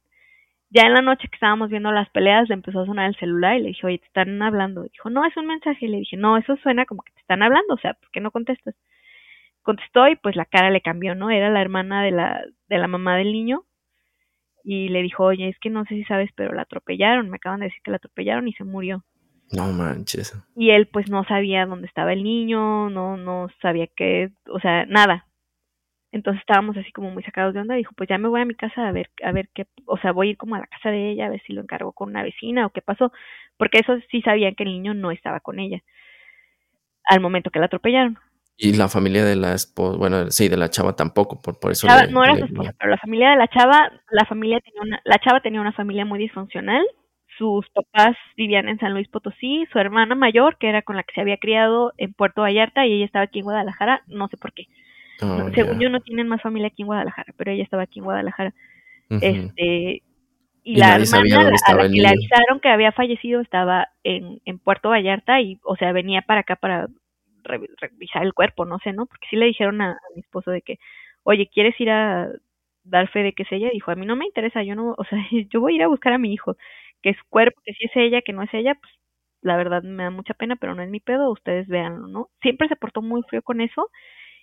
Ya 0.71 0.83
en 0.83 0.95
la 0.95 1.03
noche 1.03 1.29
que 1.29 1.37
estábamos 1.37 1.71
viendo 1.71 1.93
las 1.93 2.11
peleas, 2.11 2.49
le 2.49 2.55
empezó 2.55 2.81
a 2.81 2.87
sonar 2.87 3.09
el 3.09 3.17
celular 3.17 3.57
y 3.57 3.63
le 3.63 3.69
dije, 3.69 3.87
oye, 3.87 3.99
te 3.99 4.07
están 4.07 4.43
hablando. 4.43 4.83
Dijo, 4.83 5.11
no, 5.11 5.25
es 5.25 5.37
un 5.37 5.47
mensaje. 5.47 5.87
Y 5.87 5.89
le 5.89 5.99
dije, 5.99 6.17
no, 6.17 6.37
eso 6.37 6.57
suena 6.57 6.87
como 6.87 7.03
que 7.03 7.13
te 7.13 7.21
están 7.21 7.43
hablando, 7.43 7.75
o 7.75 7.79
sea, 7.79 7.95
¿por 7.95 8.11
qué 8.11 8.21
no 8.21 8.31
contestas? 8.33 8.75
Contestó 9.63 10.09
y 10.09 10.17
pues 10.17 10.37
la 10.37 10.45
cara 10.45 10.71
le 10.71 10.81
cambió, 10.81 11.15
¿no? 11.15 11.31
Era 11.31 11.51
la 11.51 11.61
hermana 11.61 12.03
de 12.05 12.11
la, 12.13 12.45
de 12.69 12.79
la 12.79 12.89
mamá 12.89 13.17
del 13.17 13.33
niño. 13.33 13.65
Y 14.65 14.89
le 14.89 15.03
dijo, 15.03 15.25
oye, 15.25 15.49
es 15.49 15.59
que 15.61 15.71
no 15.71 15.85
sé 15.85 15.95
si 15.95 16.05
sabes, 16.05 16.31
pero 16.37 16.53
la 16.53 16.63
atropellaron. 16.63 17.31
Me 17.31 17.37
acaban 17.37 17.61
de 17.61 17.67
decir 17.67 17.83
que 17.85 17.93
la 17.93 17.99
atropellaron 17.99 18.49
y 18.49 18.53
se 18.55 18.65
murió. 18.65 19.05
No 19.53 19.73
manches. 19.73 20.37
Y 20.57 20.71
él 20.71 20.89
pues 20.89 21.09
no 21.09 21.25
sabía 21.25 21.67
dónde 21.67 21.87
estaba 21.87 22.13
el 22.13 22.23
niño, 22.25 22.91
no, 22.91 23.17
no 23.17 23.49
sabía 23.63 23.87
qué, 23.95 24.31
o 24.49 24.59
sea, 24.61 24.87
nada. 24.87 25.27
Entonces 26.13 26.41
estábamos 26.41 26.77
así 26.77 26.91
como 26.93 27.11
muy 27.11 27.23
sacados 27.23 27.55
de 27.55 27.61
onda. 27.61 27.75
Dijo, 27.75 27.93
pues 27.97 28.09
ya 28.09 28.19
me 28.19 28.29
voy 28.29 28.41
a 28.41 28.47
mi 28.47 28.55
casa 28.55 28.89
a 28.89 28.93
ver, 28.93 29.11
a 29.23 29.33
ver 29.33 29.49
qué, 29.55 29.67
o 29.87 29.99
sea, 29.99 30.13
voy 30.13 30.29
a 30.29 30.31
ir 30.31 30.37
como 30.37 30.55
a 30.55 30.61
la 30.61 30.67
casa 30.67 30.91
de 30.91 31.11
ella 31.11 31.27
a 31.27 31.31
ver 31.31 31.43
si 31.47 31.53
lo 31.53 31.61
encargo 31.61 31.93
con 31.93 32.11
una 32.11 32.23
vecina 32.23 32.67
o 32.67 32.71
qué 32.71 32.81
pasó, 32.81 33.13
porque 33.57 33.79
eso 33.79 33.97
sí 34.11 34.23
sabían 34.23 34.55
que 34.55 34.65
el 34.65 34.71
niño 34.71 34.95
no 34.95 35.11
estaba 35.11 35.41
con 35.41 35.59
ella 35.59 35.83
al 37.09 37.21
momento 37.21 37.51
que 37.51 37.61
la 37.61 37.67
atropellaron. 37.67 38.19
Y 38.59 38.73
la 38.73 38.89
familia 38.89 39.25
de 39.25 39.37
la 39.37 39.53
esposa, 39.53 39.99
bueno, 39.99 40.31
sí, 40.31 40.49
de 40.49 40.57
la 40.57 40.71
chava 40.71 40.97
tampoco, 40.97 41.41
por, 41.43 41.61
por 41.61 41.73
eso. 41.73 41.87
no 42.11 42.25
era 42.25 42.37
su 42.37 42.47
esposa, 42.47 42.75
pero 42.79 42.91
la 42.91 42.99
familia 42.99 43.31
de 43.31 43.37
la 43.37 43.49
chava, 43.49 43.93
la 44.11 44.25
familia 44.25 44.61
tenía 44.61 44.81
una, 44.81 45.01
la 45.05 45.19
chava 45.19 45.41
tenía 45.41 45.61
una 45.61 45.73
familia 45.73 46.07
muy 46.07 46.19
disfuncional 46.19 46.85
sus 47.39 47.69
papás 47.71 48.17
vivían 48.37 48.69
en 48.69 48.79
San 48.79 48.93
Luis 48.93 49.09
Potosí, 49.09 49.67
su 49.73 49.79
hermana 49.79 50.15
mayor, 50.15 50.57
que 50.59 50.69
era 50.69 50.83
con 50.83 50.97
la 50.97 51.03
que 51.03 51.15
se 51.15 51.21
había 51.21 51.37
criado 51.37 51.93
en 51.97 52.13
Puerto 52.13 52.43
Vallarta, 52.43 52.87
y 52.87 52.93
ella 52.93 53.05
estaba 53.05 53.25
aquí 53.25 53.41
en 53.41 53.45
Guadalajara, 53.45 54.03
no 54.07 54.29
sé 54.29 54.37
por 54.37 54.53
qué. 54.53 54.67
Oh, 55.23 55.51
según 55.55 55.81
yo 55.81 55.89
no 55.89 56.01
tienen 56.01 56.29
más 56.29 56.43
familia 56.43 56.69
aquí 56.69 56.83
en 56.83 56.87
Guadalajara, 56.87 57.33
pero 57.37 57.51
ella 57.51 57.63
estaba 57.63 57.85
aquí 57.85 58.01
en 58.01 58.05
Guadalajara. 58.05 58.55
Este 59.09 60.03
y, 60.65 60.77
la 60.77 60.97
hermana 60.97 61.49
a 61.65 61.75
la 61.75 61.83
que 61.83 61.89
le 61.89 62.09
avisaron 62.09 62.59
que 62.61 62.69
había 62.69 62.91
fallecido 62.91 63.41
estaba 63.41 63.89
en, 64.03 64.41
en 64.45 64.59
Puerto 64.59 64.89
Vallarta 64.89 65.41
y, 65.41 65.61
o 65.63 65.77
sea, 65.77 65.93
venía 65.93 66.23
para 66.23 66.41
acá 66.41 66.57
para 66.57 66.89
revisar 67.45 68.25
el 68.25 68.35
cuerpo, 68.35 68.65
no 68.65 68.81
sé, 68.81 68.93
¿no? 68.93 69.07
Porque 69.07 69.29
sí 69.31 69.37
le 69.37 69.47
dijeron 69.47 69.81
a, 69.81 69.93
a 69.93 70.15
mi 70.17 70.23
esposo 70.23 70.51
de 70.51 70.63
que, 70.63 70.81
oye, 71.23 71.49
¿quieres 71.55 71.81
ir 71.81 71.91
a 71.91 72.29
dar 72.83 73.09
fe 73.11 73.23
de 73.23 73.33
que 73.33 73.45
es 73.45 73.53
ella? 73.53 73.71
Dijo, 73.73 73.93
a 73.93 73.95
mí 73.95 74.07
no 74.07 74.17
me 74.17 74.27
interesa, 74.27 74.65
yo 74.65 74.75
no, 74.75 74.97
o 74.99 75.05
sea, 75.05 75.19
yo 75.51 75.61
voy 75.61 75.75
a 75.75 75.77
ir 75.77 75.83
a 75.85 75.89
buscar 75.89 76.13
a 76.13 76.19
mi 76.19 76.33
hijo 76.33 76.57
que 77.03 77.11
es 77.11 77.17
cuerpo, 77.29 77.61
que 77.65 77.73
si 77.75 77.87
es 77.87 77.93
ella, 77.95 78.23
que 78.23 78.33
no 78.33 78.43
es 78.43 78.53
ella, 78.53 78.75
pues 78.75 78.93
la 79.43 79.57
verdad 79.57 79.83
me 79.83 80.05
da 80.05 80.11
mucha 80.11 80.35
pena, 80.35 80.57
pero 80.57 80.75
no 80.75 80.83
es 80.83 80.91
mi 80.91 81.01
pedo, 81.01 81.31
ustedes 81.31 81.69
véanlo, 81.69 82.09
¿no? 82.09 82.29
Siempre 82.43 82.69
se 82.69 82.77
portó 82.77 83.03
muy 83.03 83.23
frío 83.29 83.43
con 83.43 83.61
eso 83.61 83.91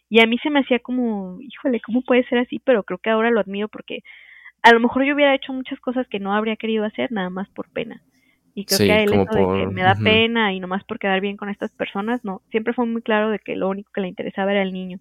y 0.10 0.22
a 0.22 0.28
mí 0.28 0.38
se 0.40 0.50
me 0.50 0.60
hacía 0.60 0.80
como, 0.80 1.40
híjole, 1.42 1.82
¿cómo 1.82 2.02
puede 2.04 2.24
ser 2.28 2.40
así? 2.40 2.60
Pero 2.64 2.84
creo 2.84 3.00
que 3.00 3.10
ahora 3.10 3.32
lo 3.32 3.40
admiro 3.40 3.68
porque 3.68 4.00
a 4.62 4.72
lo 4.72 4.80
mejor 4.80 5.04
yo 5.06 5.14
hubiera 5.14 5.36
hecho 5.36 5.54
muchas 5.54 5.80
cosas 5.80 6.08
que 6.08 6.20
no 6.20 6.34
habría 6.34 6.56
querido 6.56 6.86
hacer 6.86 7.12
nada 7.12 7.30
más 7.30 7.50
por 7.50 7.70
pena. 7.70 8.02
Y 8.56 8.66
creo 8.66 8.78
que 8.78 9.04
él 9.04 9.14
eso 9.14 9.34
de 9.34 9.58
que 9.58 9.74
me 9.74 9.82
da 9.82 9.96
pena 9.96 10.54
y 10.54 10.60
nomás 10.60 10.84
por 10.84 11.00
quedar 11.00 11.20
bien 11.20 11.38
con 11.38 11.50
estas 11.50 11.72
personas, 11.72 12.24
no, 12.24 12.42
siempre 12.52 12.74
fue 12.74 12.86
muy 12.86 13.02
claro 13.02 13.32
de 13.32 13.40
que 13.40 13.56
lo 13.56 13.68
único 13.68 13.92
que 13.92 14.02
le 14.02 14.08
interesaba 14.08 14.52
era 14.52 14.62
el 14.62 14.72
niño. 14.72 15.00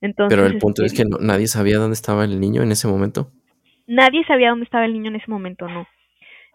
Entonces, 0.00 0.36
Pero 0.36 0.46
el 0.46 0.58
punto 0.58 0.84
es 0.84 0.94
que 0.94 1.04
nadie 1.20 1.46
sabía 1.46 1.78
dónde 1.78 1.94
estaba 1.94 2.24
el 2.24 2.40
niño 2.40 2.62
en 2.62 2.72
ese 2.72 2.86
momento. 2.86 3.32
Nadie 3.86 4.24
sabía 4.24 4.50
dónde 4.50 4.64
estaba 4.64 4.84
el 4.84 4.92
niño 4.92 5.08
en 5.10 5.16
ese 5.16 5.30
momento, 5.30 5.68
no. 5.68 5.86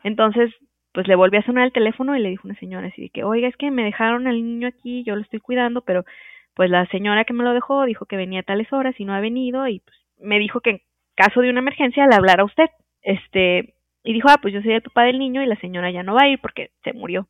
Entonces, 0.05 0.53
pues 0.93 1.07
le 1.07 1.15
volví 1.15 1.37
a 1.37 1.45
sonar 1.45 1.65
el 1.65 1.73
teléfono 1.73 2.15
y 2.15 2.21
le 2.21 2.29
dijo 2.29 2.47
una 2.47 2.59
señora 2.59 2.87
así 2.89 3.01
de 3.01 3.09
que, 3.09 3.23
oiga, 3.23 3.47
es 3.47 3.57
que 3.57 3.71
me 3.71 3.83
dejaron 3.83 4.27
al 4.27 4.35
niño 4.35 4.67
aquí, 4.67 5.03
yo 5.03 5.15
lo 5.15 5.23
estoy 5.23 5.39
cuidando, 5.39 5.81
pero 5.81 6.05
pues 6.53 6.69
la 6.69 6.85
señora 6.89 7.25
que 7.25 7.33
me 7.33 7.43
lo 7.43 7.53
dejó 7.53 7.83
dijo 7.85 8.05
que 8.05 8.15
venía 8.15 8.41
a 8.41 8.43
tales 8.43 8.71
horas 8.71 8.93
y 8.99 9.03
no 9.03 9.15
ha 9.15 9.19
venido 9.19 9.67
y 9.67 9.79
pues 9.79 9.97
me 10.19 10.37
dijo 10.37 10.61
que 10.61 10.69
en 10.69 10.81
caso 11.15 11.41
de 11.41 11.49
una 11.49 11.61
emergencia 11.61 12.05
le 12.05 12.15
hablara 12.15 12.43
a 12.43 12.45
usted. 12.45 12.69
Este, 13.01 13.73
y 14.03 14.13
dijo, 14.13 14.29
ah, 14.29 14.37
pues 14.39 14.53
yo 14.53 14.61
soy 14.61 14.73
el 14.73 14.83
papá 14.83 15.05
del 15.05 15.17
niño 15.17 15.41
y 15.41 15.47
la 15.47 15.59
señora 15.59 15.89
ya 15.89 16.03
no 16.03 16.13
va 16.13 16.21
a 16.21 16.29
ir 16.29 16.39
porque 16.39 16.69
se 16.83 16.93
murió. 16.93 17.27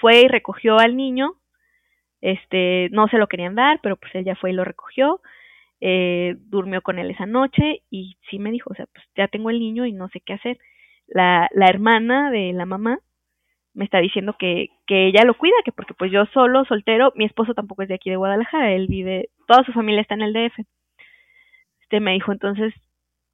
Fue 0.00 0.22
y 0.22 0.28
recogió 0.28 0.78
al 0.78 0.96
niño, 0.96 1.34
este, 2.22 2.88
no 2.90 3.06
se 3.08 3.18
lo 3.18 3.26
querían 3.26 3.54
dar, 3.54 3.80
pero 3.82 3.96
pues 3.96 4.14
él 4.14 4.24
ya 4.24 4.34
fue 4.34 4.50
y 4.50 4.54
lo 4.54 4.64
recogió, 4.64 5.20
eh, 5.82 6.36
durmió 6.38 6.80
con 6.80 6.98
él 6.98 7.10
esa 7.10 7.26
noche 7.26 7.82
y 7.90 8.16
sí 8.30 8.38
me 8.38 8.50
dijo, 8.50 8.70
o 8.70 8.74
sea, 8.74 8.86
pues 8.86 9.04
ya 9.14 9.28
tengo 9.28 9.50
el 9.50 9.60
niño 9.60 9.84
y 9.84 9.92
no 9.92 10.08
sé 10.08 10.20
qué 10.20 10.32
hacer 10.32 10.58
la, 11.08 11.48
la 11.52 11.66
hermana 11.66 12.30
de 12.30 12.52
la 12.52 12.66
mamá 12.66 12.98
me 13.74 13.84
está 13.84 13.98
diciendo 13.98 14.34
que, 14.38 14.68
que 14.86 15.06
ella 15.08 15.24
lo 15.24 15.34
cuida, 15.36 15.54
que 15.64 15.72
porque 15.72 15.94
pues 15.94 16.10
yo 16.10 16.24
solo, 16.32 16.64
soltero, 16.64 17.12
mi 17.14 17.26
esposo 17.26 17.54
tampoco 17.54 17.82
es 17.82 17.88
de 17.88 17.94
aquí 17.94 18.10
de 18.10 18.16
Guadalajara, 18.16 18.72
él 18.72 18.86
vive, 18.88 19.28
toda 19.46 19.64
su 19.64 19.72
familia 19.72 20.00
está 20.00 20.14
en 20.14 20.22
el 20.22 20.32
DF. 20.32 20.60
Este 21.82 22.00
me 22.00 22.12
dijo 22.12 22.32
entonces, 22.32 22.74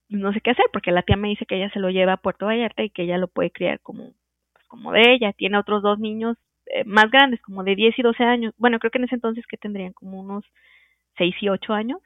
no 0.09 0.33
sé 0.33 0.41
qué 0.41 0.51
hacer, 0.51 0.67
porque 0.73 0.93
la 0.93 1.03
tía 1.03 1.17
me 1.17 1.29
dice 1.29 1.47
que 1.47 1.57
ella 1.57 1.71
se 1.71 1.81
lo 1.81 1.91
lleva 1.91 2.15
a 2.15 2.17
Puerto 2.19 2.47
Vallarta 2.47 2.83
y 2.83 2.91
que 2.91 3.03
ella 3.05 3.19
lo 3.19 3.29
puede 3.29 3.51
criar 3.51 3.81
como, 3.81 4.13
pues, 4.53 4.65
como 4.69 4.93
de 4.93 5.13
ella. 5.15 5.33
Tiene 5.33 5.59
otros 5.59 5.83
dos 5.83 5.99
niños 5.99 6.37
eh, 6.67 6.85
más 6.85 7.11
grandes, 7.11 7.41
como 7.43 7.65
de 7.65 7.75
10 7.77 7.99
y 7.99 8.03
12 8.03 8.23
años. 8.25 8.55
Bueno, 8.59 8.79
creo 8.79 8.91
que 8.91 8.99
en 8.99 9.05
ese 9.05 9.15
entonces 9.15 9.47
que 9.47 9.57
tendrían 9.57 9.93
como 9.93 10.21
unos 10.21 10.45
6 11.19 11.35
y 11.41 11.49
8 11.49 11.73
años. 11.73 12.01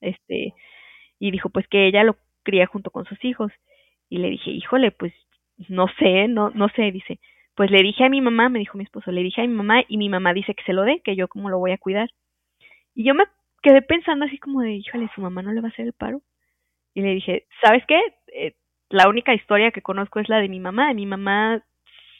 Este, 0.00 0.54
y 1.18 1.30
dijo 1.30 1.50
pues 1.50 1.66
que 1.68 1.86
ella 1.86 2.04
lo 2.04 2.16
cría 2.42 2.66
junto 2.66 2.90
con 2.90 3.04
sus 3.06 3.22
hijos. 3.24 3.52
Y 4.08 4.18
le 4.18 4.30
dije, 4.30 4.50
híjole, 4.50 4.90
pues 4.90 5.12
no 5.68 5.86
sé, 5.98 6.28
no, 6.28 6.50
no 6.50 6.68
sé, 6.70 6.90
dice. 6.92 7.18
Pues 7.54 7.70
le 7.70 7.82
dije 7.82 8.04
a 8.04 8.08
mi 8.08 8.20
mamá, 8.20 8.48
me 8.48 8.58
dijo 8.58 8.76
mi 8.76 8.84
esposo, 8.84 9.10
le 9.10 9.22
dije 9.22 9.40
a 9.40 9.46
mi 9.46 9.54
mamá 9.54 9.82
y 9.88 9.96
mi 9.96 10.08
mamá 10.08 10.32
dice 10.34 10.54
que 10.54 10.64
se 10.64 10.72
lo 10.72 10.82
dé, 10.82 11.00
que 11.02 11.16
yo 11.16 11.28
como 11.28 11.48
lo 11.48 11.58
voy 11.58 11.72
a 11.72 11.78
cuidar. 11.78 12.10
Y 12.94 13.04
yo 13.04 13.14
me 13.14 13.24
quedé 13.62 13.82
pensando 13.82 14.26
así 14.26 14.38
como 14.38 14.60
de, 14.60 14.74
híjole, 14.74 15.08
su 15.14 15.20
mamá 15.20 15.42
no 15.42 15.52
le 15.52 15.60
va 15.60 15.68
a 15.68 15.70
hacer 15.70 15.86
el 15.86 15.92
paro. 15.92 16.20
Y 16.94 17.02
le 17.02 17.14
dije, 17.14 17.46
¿sabes 17.62 17.84
qué? 17.86 18.00
Eh, 18.32 18.54
la 18.90 19.08
única 19.08 19.34
historia 19.34 19.70
que 19.70 19.82
conozco 19.82 20.20
es 20.20 20.28
la 20.28 20.38
de 20.38 20.48
mi 20.48 20.60
mamá. 20.60 20.88
De 20.88 20.94
mi 20.94 21.06
mamá, 21.06 21.62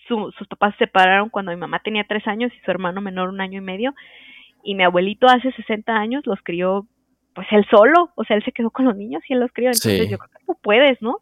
sus 0.08 0.48
papás 0.48 0.72
se 0.72 0.86
separaron 0.86 1.28
cuando 1.28 1.52
mi 1.52 1.58
mamá 1.58 1.80
tenía 1.80 2.04
tres 2.08 2.26
años 2.26 2.52
y 2.54 2.64
su 2.64 2.70
hermano 2.70 3.00
menor 3.00 3.28
un 3.28 3.40
año 3.40 3.58
y 3.58 3.64
medio. 3.64 3.94
Y 4.64 4.74
mi 4.74 4.84
abuelito 4.84 5.26
hace 5.28 5.52
60 5.52 5.94
años 5.94 6.26
los 6.26 6.40
crió 6.42 6.86
pues 7.36 7.46
él 7.50 7.66
solo, 7.70 8.10
o 8.14 8.24
sea, 8.24 8.34
él 8.34 8.42
se 8.44 8.52
quedó 8.52 8.70
con 8.70 8.86
los 8.86 8.96
niños 8.96 9.22
y 9.28 9.34
él 9.34 9.40
los 9.40 9.52
crió, 9.52 9.68
entonces 9.68 10.08
yo 10.08 10.16
creo 10.16 10.30
que 10.30 10.46
tú 10.46 10.58
puedes, 10.62 11.00
¿no? 11.02 11.18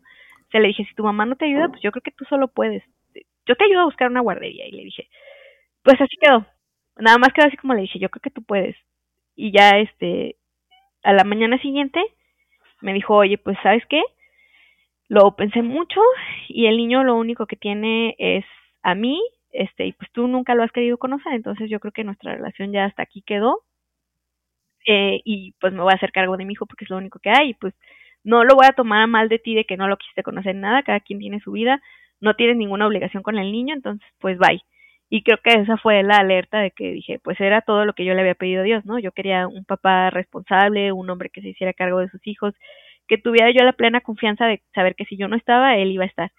Le 0.61 0.69
dije, 0.69 0.85
si 0.85 0.95
tu 0.95 1.05
mamá 1.05 1.27
no 1.27 1.37
te 1.37 1.47
ayuda, 1.47 1.69
pues 1.69 1.83
yo 1.83 1.91
creo 1.93 2.03
que 2.03 2.13
tú 2.13 2.25
solo 2.25 2.49
puedes. 2.49 2.83
Yo 3.47 3.57
te 3.57 3.65
ayudo 3.65 3.81
a 3.81 3.87
buscar 3.87 4.11
una 4.11 4.21
guardería 4.21 4.67
y 4.67 4.73
le 4.73 4.85
dije, 4.85 5.09
pues 5.83 6.01
así 6.01 6.17
quedó. 6.21 6.47
Nada 6.97 7.19
más 7.19 7.33
quedó 7.33 7.47
así 7.47 7.57
como 7.57 7.75
le 7.75 7.83
dije, 7.83 7.99
yo 7.99 8.09
creo 8.09 8.23
que 8.23 8.31
tú 8.31 8.43
puedes. 8.43 8.77
Y 9.37 9.53
ya, 9.53 9.71
este, 9.79 10.37
a 11.03 11.13
la 11.13 11.25
mañana 11.25 11.59
siguiente 11.59 12.01
me 12.81 12.93
dijo, 12.93 13.15
oye, 13.17 13.39
pues 13.39 13.57
sabes 13.63 13.85
qué, 13.89 14.03
lo 15.09 15.37
pensé 15.37 15.63
mucho 15.63 16.01
y 16.49 16.67
el 16.67 16.77
niño 16.77 17.05
lo 17.05 17.17
único 17.17 17.47
que 17.47 17.57
tiene 17.57 18.15
es 18.19 18.45
a 18.83 18.95
mí, 18.95 19.21
este, 19.53 19.87
y 19.87 19.93
pues 19.93 20.11
tú 20.13 20.27
nunca 20.29 20.55
lo 20.55 20.63
has 20.63 20.73
querido 20.73 20.99
conocer, 20.99 21.33
entonces 21.33 21.71
yo 21.71 21.81
creo 21.81 21.93
que 21.93 22.05
nuestra 22.05 22.35
relación 22.35 22.73
ya 22.73 22.85
hasta 22.85 23.03
aquí 23.03 23.23
quedó. 23.23 23.63
Eh, 24.87 25.23
y 25.25 25.53
pues 25.61 25.73
me 25.73 25.81
voy 25.81 25.93
a 25.93 25.97
hacer 25.97 26.13
cargo 26.13 26.37
de 26.37 26.45
mi 26.45 26.53
hijo 26.53 26.67
porque 26.67 26.85
es 26.85 26.91
lo 26.91 26.99
único 26.99 27.19
que 27.19 27.31
hay, 27.31 27.51
y 27.51 27.55
pues 27.55 27.75
no 28.25 28.43
lo 28.45 28.57
voy 28.57 28.67
a 28.67 28.73
tomar 28.73 29.03
a 29.03 29.07
mal 29.07 29.29
de 29.29 29.39
ti 29.39 29.55
de 29.55 29.65
que 29.65 29.77
no 29.77 29.87
lo 29.87 29.97
quisiste 29.97 30.23
conocer 30.23 30.55
nada, 30.57 30.83
cada 30.83 31.01
quien 31.01 31.19
tiene 31.19 31.41
su 31.41 31.53
vida, 31.53 31.81
no 32.21 32.35
tienes 32.35 32.57
ninguna 32.57 32.87
obligación 32.87 33.23
con 33.23 33.39
el 33.39 33.53
niño, 33.53 33.75
entonces 33.75 34.07
pues 34.19 34.39
bye. 34.39 34.63
Y 35.11 35.23
creo 35.23 35.39
que 35.45 35.51
esa 35.53 35.77
fue 35.77 36.03
la 36.03 36.17
alerta 36.17 36.61
de 36.61 36.71
que 36.71 36.91
dije, 36.91 37.21
pues 37.23 37.41
era 37.41 37.61
todo 37.61 37.85
lo 37.85 37.93
que 37.93 38.05
yo 38.05 38.15
le 38.15 38.23
había 38.23 38.35
pedido 38.35 38.63
a 38.63 38.65
Dios, 38.65 38.85
¿no? 38.85 38.99
Yo 38.99 39.13
quería 39.13 39.47
un 39.47 39.65
papá 39.65 40.11
responsable, 40.11 40.91
un 40.91 41.09
hombre 41.11 41.31
que 41.31 41.43
se 41.43 41.51
hiciera 41.51 41.73
cargo 41.73 42.01
de 42.01 42.09
sus 42.09 42.27
hijos, 42.27 42.55
que 43.07 43.19
tuviera 43.19 43.53
yo 43.53 43.63
la 43.65 43.75
plena 43.75 44.01
confianza 44.01 44.47
de 44.47 44.63
saber 44.75 44.97
que 44.97 45.05
si 45.05 45.17
yo 45.17 45.29
no 45.29 45.37
estaba, 45.37 45.77
él 45.77 45.93
iba 45.93 46.05
a 46.05 46.09
estar. 46.09 46.33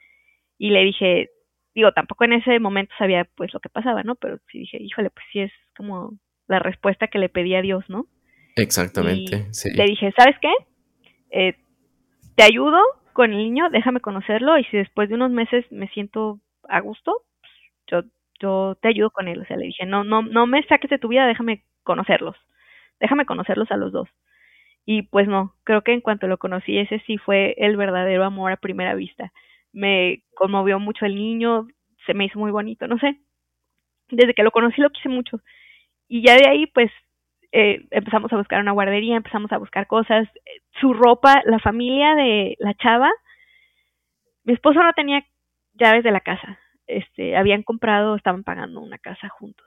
Y 0.58 0.72
le 0.72 0.84
dije, 0.84 1.30
digo, 1.76 1.92
tampoco 1.92 2.24
en 2.24 2.34
ese 2.34 2.60
momento 2.60 2.94
sabía 2.98 3.28
pues 3.36 3.54
lo 3.54 3.60
que 3.60 3.70
pasaba, 3.70 4.04
¿no? 4.04 4.16
Pero 4.16 4.40
sí 4.52 4.60
dije, 4.60 4.78
híjole, 4.82 5.10
pues 5.12 5.26
sí 5.32 5.42
es 5.42 5.52
como 5.78 6.14
la 6.48 6.60
respuesta 6.60 7.08
que 7.08 7.20
le 7.20 7.30
pedí 7.30 7.56
a 7.56 7.62
Dios, 7.62 7.84
¿no? 7.88 8.08
Exactamente, 8.56 9.54
sí. 9.54 9.72
Le 9.76 9.84
dije, 9.86 10.12
¿sabes 10.18 10.36
qué? 10.42 10.52
Eh, 11.32 11.56
te 12.36 12.44
ayudo 12.44 12.80
con 13.14 13.32
el 13.32 13.38
niño, 13.38 13.70
déjame 13.70 14.02
conocerlo 14.02 14.58
y 14.58 14.64
si 14.66 14.78
después 14.78 15.10
de 15.10 15.16
unos 15.16 15.32
meses 15.32 15.66
me 15.72 15.88
siento 15.90 16.40
a 16.70 16.80
gusto, 16.82 17.24
pues, 17.42 17.52
yo, 17.88 18.02
yo 18.42 18.76
te 18.82 18.90
ayudo 18.90 19.12
con 19.12 19.28
él. 19.28 19.42
O 19.42 19.46
sea, 19.46 19.58
le 19.58 19.68
dije, 19.68 19.86
no, 19.86 20.04
no, 20.04 20.22
no 20.22 20.48
me 20.48 20.64
saques 20.64 20.90
de 20.90 21.00
tu 21.00 21.08
vida, 21.10 21.28
déjame 21.28 21.64
conocerlos. 21.84 22.36
Déjame 23.00 23.26
conocerlos 23.26 23.72
a 23.72 23.78
los 23.78 23.92
dos. 23.92 24.10
Y 24.86 25.04
pues 25.04 25.28
no, 25.28 25.56
creo 25.64 25.84
que 25.84 25.94
en 25.94 26.02
cuanto 26.02 26.28
lo 26.28 26.38
conocí, 26.38 26.78
ese 26.78 27.00
sí 27.08 27.18
fue 27.18 27.56
el 27.58 27.78
verdadero 27.78 28.24
amor 28.26 28.52
a 28.52 28.58
primera 28.58 28.96
vista. 28.96 29.32
Me 29.74 30.24
conmovió 30.36 30.80
mucho 30.80 31.06
el 31.06 31.16
niño, 31.16 31.68
se 32.06 32.14
me 32.14 32.26
hizo 32.26 32.40
muy 32.40 32.52
bonito, 32.52 32.88
no 32.88 33.00
sé. 33.00 33.20
Desde 34.10 34.34
que 34.34 34.44
lo 34.44 34.52
conocí 34.52 34.82
lo 34.82 34.90
quise 34.92 35.10
mucho. 35.10 35.40
Y 36.08 36.24
ya 36.26 36.36
de 36.36 36.48
ahí, 36.50 36.68
pues, 36.68 36.92
eh, 37.58 37.88
empezamos 37.92 38.34
a 38.34 38.36
buscar 38.36 38.60
una 38.60 38.74
guardería, 38.74 39.16
empezamos 39.16 39.50
a 39.54 39.58
buscar 39.58 39.88
cosas. 39.88 40.28
Su 40.82 40.94
ropa, 40.94 41.42
la 41.46 41.58
familia 41.60 42.14
de 42.14 42.58
la 42.60 42.74
chava, 42.74 43.10
mi 44.44 44.54
esposo 44.54 44.84
no 44.84 44.92
tenía 44.92 45.24
llaves 45.74 46.04
de 46.04 46.12
la 46.12 46.20
casa. 46.20 46.60
Este, 46.86 47.38
habían 47.38 47.64
comprado, 47.64 48.18
estaban 48.18 48.44
pagando 48.44 48.82
una 48.82 48.98
casa 48.98 49.30
juntos. 49.30 49.66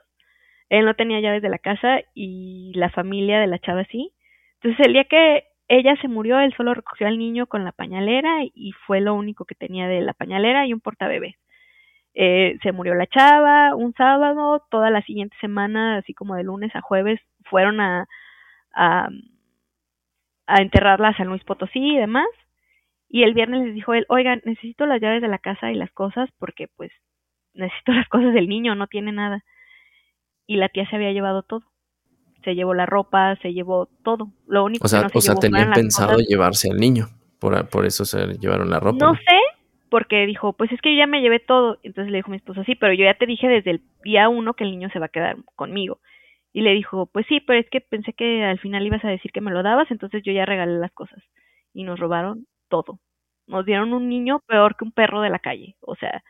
Él 0.69 0.85
no 0.85 0.93
tenía 0.93 1.19
llaves 1.19 1.41
de 1.41 1.49
la 1.49 1.57
casa 1.57 2.01
y 2.13 2.73
la 2.75 2.91
familia 2.91 3.39
de 3.39 3.47
la 3.47 3.57
chava 3.57 3.83
sí. 3.85 4.13
Entonces 4.61 4.85
el 4.85 4.93
día 4.93 5.05
que 5.05 5.45
ella 5.67 5.95
se 5.99 6.07
murió, 6.07 6.39
él 6.39 6.53
solo 6.55 6.75
recogió 6.75 7.07
al 7.07 7.17
niño 7.17 7.47
con 7.47 7.63
la 7.63 7.71
pañalera 7.71 8.43
y 8.43 8.71
fue 8.85 9.01
lo 9.01 9.15
único 9.15 9.45
que 9.45 9.55
tenía 9.55 9.87
de 9.87 10.01
la 10.01 10.13
pañalera 10.13 10.67
y 10.67 10.73
un 10.73 10.79
portabebés. 10.79 11.35
Eh, 12.13 12.57
se 12.63 12.71
murió 12.71 12.95
la 12.95 13.07
chava 13.07 13.75
un 13.75 13.93
sábado, 13.93 14.65
toda 14.69 14.89
la 14.89 15.01
siguiente 15.03 15.35
semana, 15.39 15.97
así 15.97 16.13
como 16.13 16.35
de 16.35 16.43
lunes 16.43 16.75
a 16.75 16.81
jueves, 16.81 17.19
fueron 17.45 17.79
a, 17.79 18.07
a, 18.73 19.09
a 20.47 20.61
enterrarla 20.61 21.09
a 21.09 21.17
San 21.17 21.27
Luis 21.27 21.43
Potosí 21.43 21.79
y 21.79 21.97
demás. 21.97 22.27
Y 23.07 23.23
el 23.23 23.33
viernes 23.33 23.65
les 23.65 23.75
dijo 23.75 23.93
él, 23.93 24.05
oigan, 24.09 24.41
necesito 24.45 24.85
las 24.85 25.01
llaves 25.01 25.21
de 25.21 25.27
la 25.27 25.39
casa 25.39 25.71
y 25.71 25.75
las 25.75 25.91
cosas 25.91 26.29
porque 26.37 26.67
pues 26.75 26.91
necesito 27.53 27.91
las 27.93 28.07
cosas 28.09 28.33
del 28.33 28.49
niño, 28.49 28.75
no 28.75 28.87
tiene 28.87 29.11
nada. 29.11 29.43
Y 30.45 30.57
la 30.57 30.69
tía 30.69 30.89
se 30.89 30.95
había 30.95 31.11
llevado 31.11 31.43
todo 31.43 31.63
se 32.43 32.55
llevó 32.55 32.73
la 32.73 32.85
ropa, 32.85 33.35
se 33.41 33.53
llevó 33.53 33.87
todo. 34.03 34.31
Lo 34.47 34.63
único 34.63 34.85
o 34.85 34.87
sea, 34.87 35.01
que 35.01 35.03
no 35.05 35.09
se 35.09 35.17
o 35.17 35.21
sea, 35.21 35.33
llevó 35.33 35.41
tenían 35.41 35.71
pensado 35.71 36.17
llevarse 36.19 36.71
al 36.71 36.77
niño, 36.77 37.07
por, 37.39 37.67
por 37.69 37.85
eso 37.85 38.05
se 38.05 38.37
llevaron 38.39 38.69
la 38.69 38.79
ropa. 38.79 39.05
No, 39.05 39.13
sé, 39.15 39.39
porque 39.89 40.25
dijo, 40.25 40.53
pues 40.53 40.71
es 40.71 40.81
que 40.81 40.93
yo 40.93 40.99
ya 40.99 41.07
me 41.07 41.21
llevé 41.21 41.39
todo. 41.39 41.79
Entonces 41.83 42.11
le 42.11 42.17
dijo 42.17 42.31
mi 42.31 42.37
esposo, 42.37 42.63
sí, 42.63 42.75
pero 42.75 42.93
yo 42.93 43.05
ya 43.05 43.15
te 43.15 43.25
dije 43.25 43.47
desde 43.47 43.71
el 43.71 43.81
día 44.03 44.29
uno 44.29 44.53
que 44.53 44.63
el 44.63 44.71
niño 44.71 44.89
se 44.91 44.99
va 44.99 45.07
a 45.07 45.09
quedar 45.09 45.37
conmigo. 45.55 45.99
Y 46.53 46.61
le 46.61 46.73
dijo, 46.73 47.07
pues 47.07 47.25
sí, 47.27 47.39
pero 47.41 47.59
es 47.59 47.69
que 47.69 47.81
pensé 47.81 48.13
que 48.13 48.43
al 48.43 48.59
final 48.59 48.85
ibas 48.85 49.03
a 49.05 49.09
decir 49.09 49.31
que 49.31 49.41
me 49.41 49.51
lo 49.51 49.61
dabas, 49.61 49.91
entonces 49.91 50.23
yo 50.23 50.31
ya 50.31 50.45
regalé 50.45 50.79
las 50.79 50.91
cosas. 50.91 51.21
Y 51.73 51.83
nos 51.83 51.99
robaron 51.99 52.47
todo. 52.69 52.99
Nos 53.47 53.65
dieron 53.65 53.93
un 53.93 54.09
niño 54.09 54.41
peor 54.47 54.75
que 54.75 54.85
un 54.85 54.91
perro 54.91 55.21
de 55.21 55.29
la 55.29 55.39
calle. 55.39 55.75
O 55.81 55.95
sea, 55.95 56.23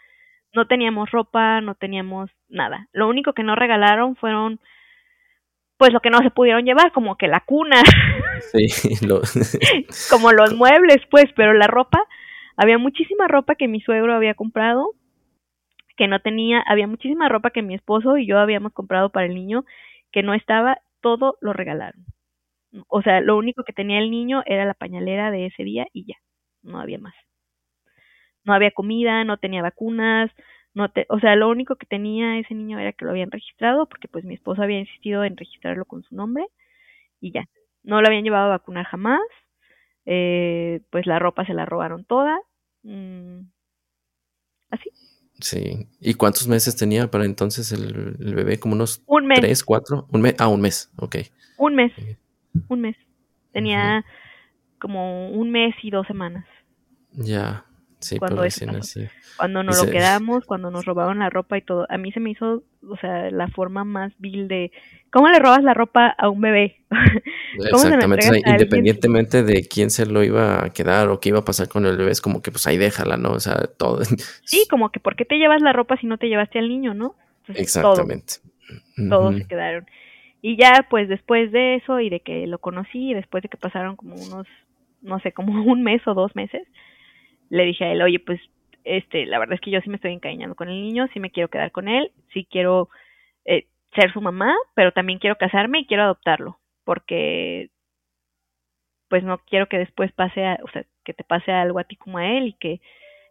no 0.53 0.67
teníamos 0.67 1.11
ropa, 1.11 1.61
no 1.61 1.75
teníamos 1.75 2.29
nada. 2.47 2.87
Lo 2.91 3.07
único 3.07 3.33
que 3.33 3.43
nos 3.43 3.57
regalaron 3.57 4.15
fueron 4.15 4.59
pues 5.79 5.93
lo 5.93 6.01
que 6.01 6.09
no 6.09 6.19
se 6.19 6.29
pudieron 6.29 6.65
llevar, 6.65 6.91
como 6.91 7.15
que 7.15 7.29
la 7.29 7.39
cuna, 7.39 7.81
sí, 8.51 8.67
como 10.09 10.33
los 10.33 10.53
muebles, 10.53 10.97
pues, 11.09 11.27
pero 11.37 11.53
la 11.53 11.67
ropa, 11.67 11.99
había 12.59 12.77
muchísima 12.77 13.27
ropa 13.29 13.55
que 13.55 13.69
mi 13.69 13.79
suegro 13.81 14.13
había 14.13 14.33
comprado, 14.35 14.93
que 15.97 16.07
no 16.07 16.19
tenía, 16.19 16.61
había 16.67 16.87
muchísima 16.87 17.29
ropa 17.29 17.51
que 17.51 17.61
mi 17.61 17.75
esposo 17.75 18.17
y 18.17 18.27
yo 18.27 18.39
habíamos 18.39 18.73
comprado 18.73 19.11
para 19.11 19.25
el 19.27 19.35
niño, 19.35 19.65
que 20.11 20.23
no 20.23 20.33
estaba, 20.33 20.79
todo 21.01 21.37
lo 21.41 21.53
regalaron. 21.53 22.05
O 22.89 23.01
sea, 23.01 23.21
lo 23.21 23.37
único 23.37 23.63
que 23.63 23.73
tenía 23.73 23.99
el 23.99 24.11
niño 24.11 24.43
era 24.45 24.65
la 24.65 24.73
pañalera 24.75 25.31
de 25.31 25.47
ese 25.47 25.63
día 25.63 25.87
y 25.93 26.05
ya, 26.05 26.15
no 26.63 26.79
había 26.81 26.99
más. 26.99 27.15
No 28.43 28.53
había 28.53 28.71
comida, 28.71 29.23
no 29.23 29.37
tenía 29.37 29.61
vacunas, 29.61 30.31
no 30.73 30.89
te, 30.91 31.05
o 31.09 31.19
sea, 31.19 31.35
lo 31.35 31.49
único 31.49 31.75
que 31.75 31.85
tenía 31.85 32.37
ese 32.39 32.53
niño 32.55 32.79
era 32.79 32.93
que 32.93 33.05
lo 33.05 33.11
habían 33.11 33.31
registrado, 33.31 33.87
porque 33.87 34.07
pues 34.07 34.23
mi 34.25 34.35
esposo 34.35 34.61
había 34.61 34.79
insistido 34.79 35.23
en 35.23 35.37
registrarlo 35.37 35.85
con 35.85 36.03
su 36.03 36.15
nombre 36.15 36.45
y 37.21 37.31
ya. 37.33 37.45
No 37.83 38.01
lo 38.01 38.07
habían 38.07 38.23
llevado 38.23 38.47
a 38.47 38.57
vacunar 38.57 38.85
jamás, 38.85 39.21
eh, 40.05 40.81
pues 40.91 41.07
la 41.07 41.19
ropa 41.19 41.45
se 41.45 41.53
la 41.53 41.65
robaron 41.65 42.05
toda. 42.05 42.39
Mm, 42.89 43.41
así. 44.71 44.89
Sí. 45.39 45.87
¿Y 45.99 46.15
cuántos 46.15 46.47
meses 46.47 46.75
tenía 46.75 47.09
para 47.11 47.25
entonces 47.25 47.71
el, 47.71 48.17
el 48.19 48.35
bebé? 48.35 48.59
¿Como 48.59 48.73
unos 48.73 49.03
un 49.05 49.27
mes. 49.27 49.39
tres, 49.39 49.63
cuatro? 49.63 50.07
Un 50.11 50.21
mes. 50.21 50.35
Ah, 50.39 50.47
un 50.47 50.59
mes, 50.59 50.91
ok. 50.97 51.17
Un 51.57 51.75
mes. 51.75 51.91
Un 52.67 52.81
mes. 52.81 52.95
Tenía 53.51 54.03
como 54.79 55.29
un 55.29 55.51
mes 55.51 55.75
y 55.83 55.91
dos 55.91 56.07
semanas. 56.07 56.45
Ya. 57.11 57.65
Sí, 57.99 58.17
cuando, 58.17 58.43
cuando 59.35 59.63
nos 59.63 59.85
lo 59.85 59.91
quedamos, 59.91 60.45
cuando 60.45 60.71
nos 60.71 60.85
robaron 60.85 61.19
la 61.19 61.29
ropa 61.29 61.57
y 61.57 61.61
todo. 61.61 61.85
A 61.89 61.97
mí 61.97 62.13
se 62.13 62.21
me 62.21 62.31
hizo, 62.31 62.63
o 62.87 62.97
sea, 62.97 63.29
la 63.29 63.49
forma 63.49 63.83
más 63.83 64.13
vil 64.19 64.47
de 64.47 64.71
cómo 65.11 65.27
le 65.27 65.39
robas 65.39 65.63
la 65.63 65.73
ropa 65.73 66.07
a 66.17 66.29
un 66.29 66.39
bebé. 66.39 66.77
Exactamente, 67.59 68.41
independientemente 68.45 69.43
de 69.43 69.67
quién 69.67 69.89
se 69.89 70.05
lo 70.05 70.23
iba 70.23 70.63
a 70.63 70.69
quedar 70.69 71.09
o 71.09 71.19
qué 71.19 71.29
iba 71.29 71.39
a 71.39 71.45
pasar 71.45 71.67
con 71.67 71.85
el 71.85 71.97
bebé, 71.97 72.11
es 72.11 72.21
como 72.21 72.41
que 72.41 72.51
pues 72.51 72.67
ahí 72.67 72.77
déjala, 72.77 73.17
¿no? 73.17 73.31
O 73.31 73.39
sea, 73.39 73.67
todo. 73.67 73.99
Sí, 74.45 74.65
como 74.69 74.91
que 74.91 74.99
¿por 74.99 75.15
qué 75.15 75.25
te 75.25 75.37
llevas 75.37 75.61
la 75.61 75.73
ropa 75.73 75.97
si 75.97 76.07
no 76.07 76.17
te 76.17 76.27
llevaste 76.27 76.59
al 76.59 76.69
niño, 76.69 76.93
no? 76.93 77.15
Exactamente. 77.49 78.35
Todos 79.09 79.35
se 79.35 79.45
quedaron. 79.45 79.85
Y 80.41 80.57
ya, 80.57 80.87
pues 80.89 81.09
después 81.09 81.51
de 81.51 81.75
eso 81.75 81.99
y 81.99 82.09
de 82.09 82.21
que 82.21 82.47
lo 82.47 82.59
conocí, 82.59 83.13
después 83.13 83.43
de 83.43 83.49
que 83.49 83.57
pasaron 83.57 83.95
como 83.95 84.15
unos, 84.15 84.47
no 85.01 85.19
sé, 85.19 85.33
como 85.33 85.63
un 85.71 85.83
mes 85.83 86.01
o 86.07 86.13
dos 86.13 86.35
meses, 86.35 86.65
le 87.49 87.65
dije 87.65 87.85
a 87.85 87.91
él, 87.91 88.01
oye, 88.01 88.19
pues, 88.19 88.39
este, 88.83 89.25
la 89.25 89.39
verdad 89.39 89.55
es 89.55 89.61
que 89.61 89.71
yo 89.71 89.81
sí 89.81 89.89
me 89.89 89.97
estoy 89.97 90.13
encariñando 90.13 90.55
con 90.55 90.69
el 90.69 90.81
niño, 90.81 91.07
sí 91.13 91.19
me 91.19 91.31
quiero 91.31 91.49
quedar 91.49 91.71
con 91.71 91.87
él, 91.87 92.11
sí 92.33 92.47
quiero 92.49 92.89
eh, 93.45 93.67
ser 93.95 94.13
su 94.13 94.21
mamá, 94.21 94.55
pero 94.75 94.91
también 94.91 95.19
quiero 95.19 95.37
casarme 95.37 95.79
y 95.79 95.85
quiero 95.85 96.03
adoptarlo, 96.03 96.59
porque 96.85 97.69
pues 99.09 99.23
no 99.23 99.39
quiero 99.39 99.67
que 99.67 99.79
después 99.79 100.11
pase, 100.13 100.45
a, 100.45 100.59
o 100.63 100.69
sea, 100.69 100.85
que 101.03 101.13
te 101.13 101.23
pase 101.23 101.51
algo 101.51 101.79
a 101.79 101.83
ti 101.83 101.95
como 101.95 102.19
a 102.19 102.27
él 102.27 102.47
y 102.47 102.53
que 102.53 102.81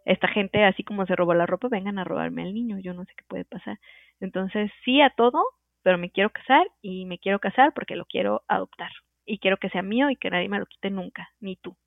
esta 0.05 0.27
gente, 0.27 0.63
así 0.63 0.83
como 0.83 1.05
se 1.05 1.15
robó 1.15 1.33
la 1.33 1.45
ropa, 1.45 1.69
vengan 1.69 1.99
a 1.99 2.03
robarme 2.03 2.41
al 2.43 2.53
niño, 2.53 2.79
yo 2.79 2.93
no 2.93 3.05
sé 3.05 3.13
qué 3.15 3.23
puede 3.27 3.45
pasar. 3.45 3.79
Entonces, 4.19 4.71
sí 4.83 5.01
a 5.01 5.11
todo, 5.11 5.41
pero 5.83 5.97
me 5.97 6.11
quiero 6.11 6.31
casar 6.31 6.67
y 6.81 7.05
me 7.05 7.19
quiero 7.19 7.39
casar 7.39 7.73
porque 7.73 7.95
lo 7.95 8.05
quiero 8.05 8.43
adoptar 8.47 8.91
y 9.25 9.39
quiero 9.39 9.57
que 9.57 9.69
sea 9.69 9.81
mío 9.83 10.09
y 10.09 10.15
que 10.17 10.29
nadie 10.29 10.49
me 10.49 10.59
lo 10.59 10.65
quite 10.65 10.89
nunca, 10.89 11.29
ni 11.39 11.55
tú 11.57 11.77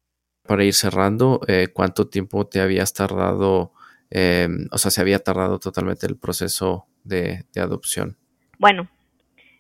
para 0.46 0.64
ir 0.64 0.74
cerrando, 0.74 1.40
eh, 1.46 1.68
¿cuánto 1.72 2.08
tiempo 2.08 2.46
te 2.46 2.60
habías 2.60 2.92
tardado, 2.92 3.72
eh, 4.10 4.48
o 4.70 4.78
sea, 4.78 4.90
se 4.90 5.00
había 5.00 5.18
tardado 5.18 5.58
totalmente 5.58 6.06
el 6.06 6.16
proceso 6.16 6.86
de, 7.04 7.44
adopción? 7.56 8.16
Bueno, 8.58 8.88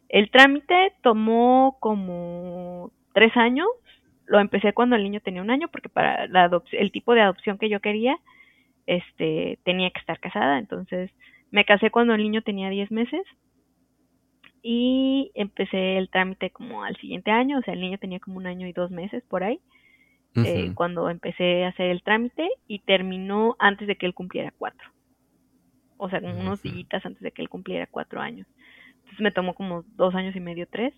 el 0.08 0.30
trámite 0.30 0.92
tomó 1.02 1.76
como 1.80 2.92
tres 3.14 3.36
años. 3.36 3.68
Lo 4.26 4.40
empecé 4.40 4.72
cuando 4.72 4.96
el 4.96 5.02
niño 5.02 5.20
tenía 5.20 5.42
un 5.42 5.50
año, 5.50 5.68
porque 5.68 5.88
para 5.88 6.26
la 6.26 6.50
el 6.72 6.92
tipo 6.92 7.14
de 7.14 7.22
adopción 7.22 7.58
que 7.58 7.68
yo 7.68 7.80
quería, 7.80 8.16
este, 8.86 9.58
tenía 9.64 9.90
que 9.90 10.00
estar 10.00 10.18
casada. 10.20 10.58
Entonces, 10.58 11.10
me 11.50 11.64
casé 11.64 11.90
cuando 11.90 12.14
el 12.14 12.22
niño 12.22 12.42
tenía 12.42 12.70
diez 12.70 12.90
meses. 12.90 13.22
y 14.64 15.32
empecé 15.34 15.98
el 15.98 16.08
trámite 16.08 16.50
como 16.50 16.84
al 16.84 16.96
siguiente 16.98 17.32
año, 17.32 17.58
o 17.58 17.62
sea, 17.62 17.74
el 17.74 17.80
niño 17.80 17.98
tenía 17.98 18.20
como 18.20 18.36
un 18.36 18.46
año 18.46 18.68
y 18.68 18.72
dos 18.72 18.92
meses 18.92 19.24
por 19.28 19.42
ahí, 19.42 19.58
eh, 20.34 20.72
cuando 20.74 21.10
empecé 21.10 21.64
a 21.64 21.68
hacer 21.68 21.90
el 21.90 22.02
trámite 22.02 22.48
y 22.66 22.80
terminó 22.80 23.56
antes 23.58 23.86
de 23.86 23.96
que 23.96 24.06
él 24.06 24.14
cumpliera 24.14 24.52
cuatro. 24.56 24.88
O 25.96 26.08
sea, 26.08 26.20
unos 26.20 26.62
días 26.62 27.04
antes 27.04 27.22
de 27.22 27.30
que 27.30 27.42
él 27.42 27.48
cumpliera 27.48 27.86
cuatro 27.86 28.20
años. 28.20 28.46
Entonces 28.96 29.20
me 29.20 29.30
tomó 29.30 29.54
como 29.54 29.84
dos 29.96 30.14
años 30.14 30.34
y 30.34 30.40
medio, 30.40 30.66
tres. 30.66 30.94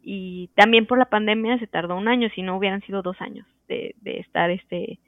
Y 0.00 0.50
también 0.54 0.86
por 0.86 0.98
la 0.98 1.10
pandemia 1.10 1.58
se 1.58 1.66
tardó 1.66 1.96
un 1.96 2.08
año, 2.08 2.28
si 2.34 2.42
no 2.42 2.56
hubieran 2.56 2.80
sido 2.82 3.02
dos 3.02 3.20
años 3.20 3.46
de, 3.68 3.94
de 4.00 4.20
estar 4.20 4.50
este 4.50 5.00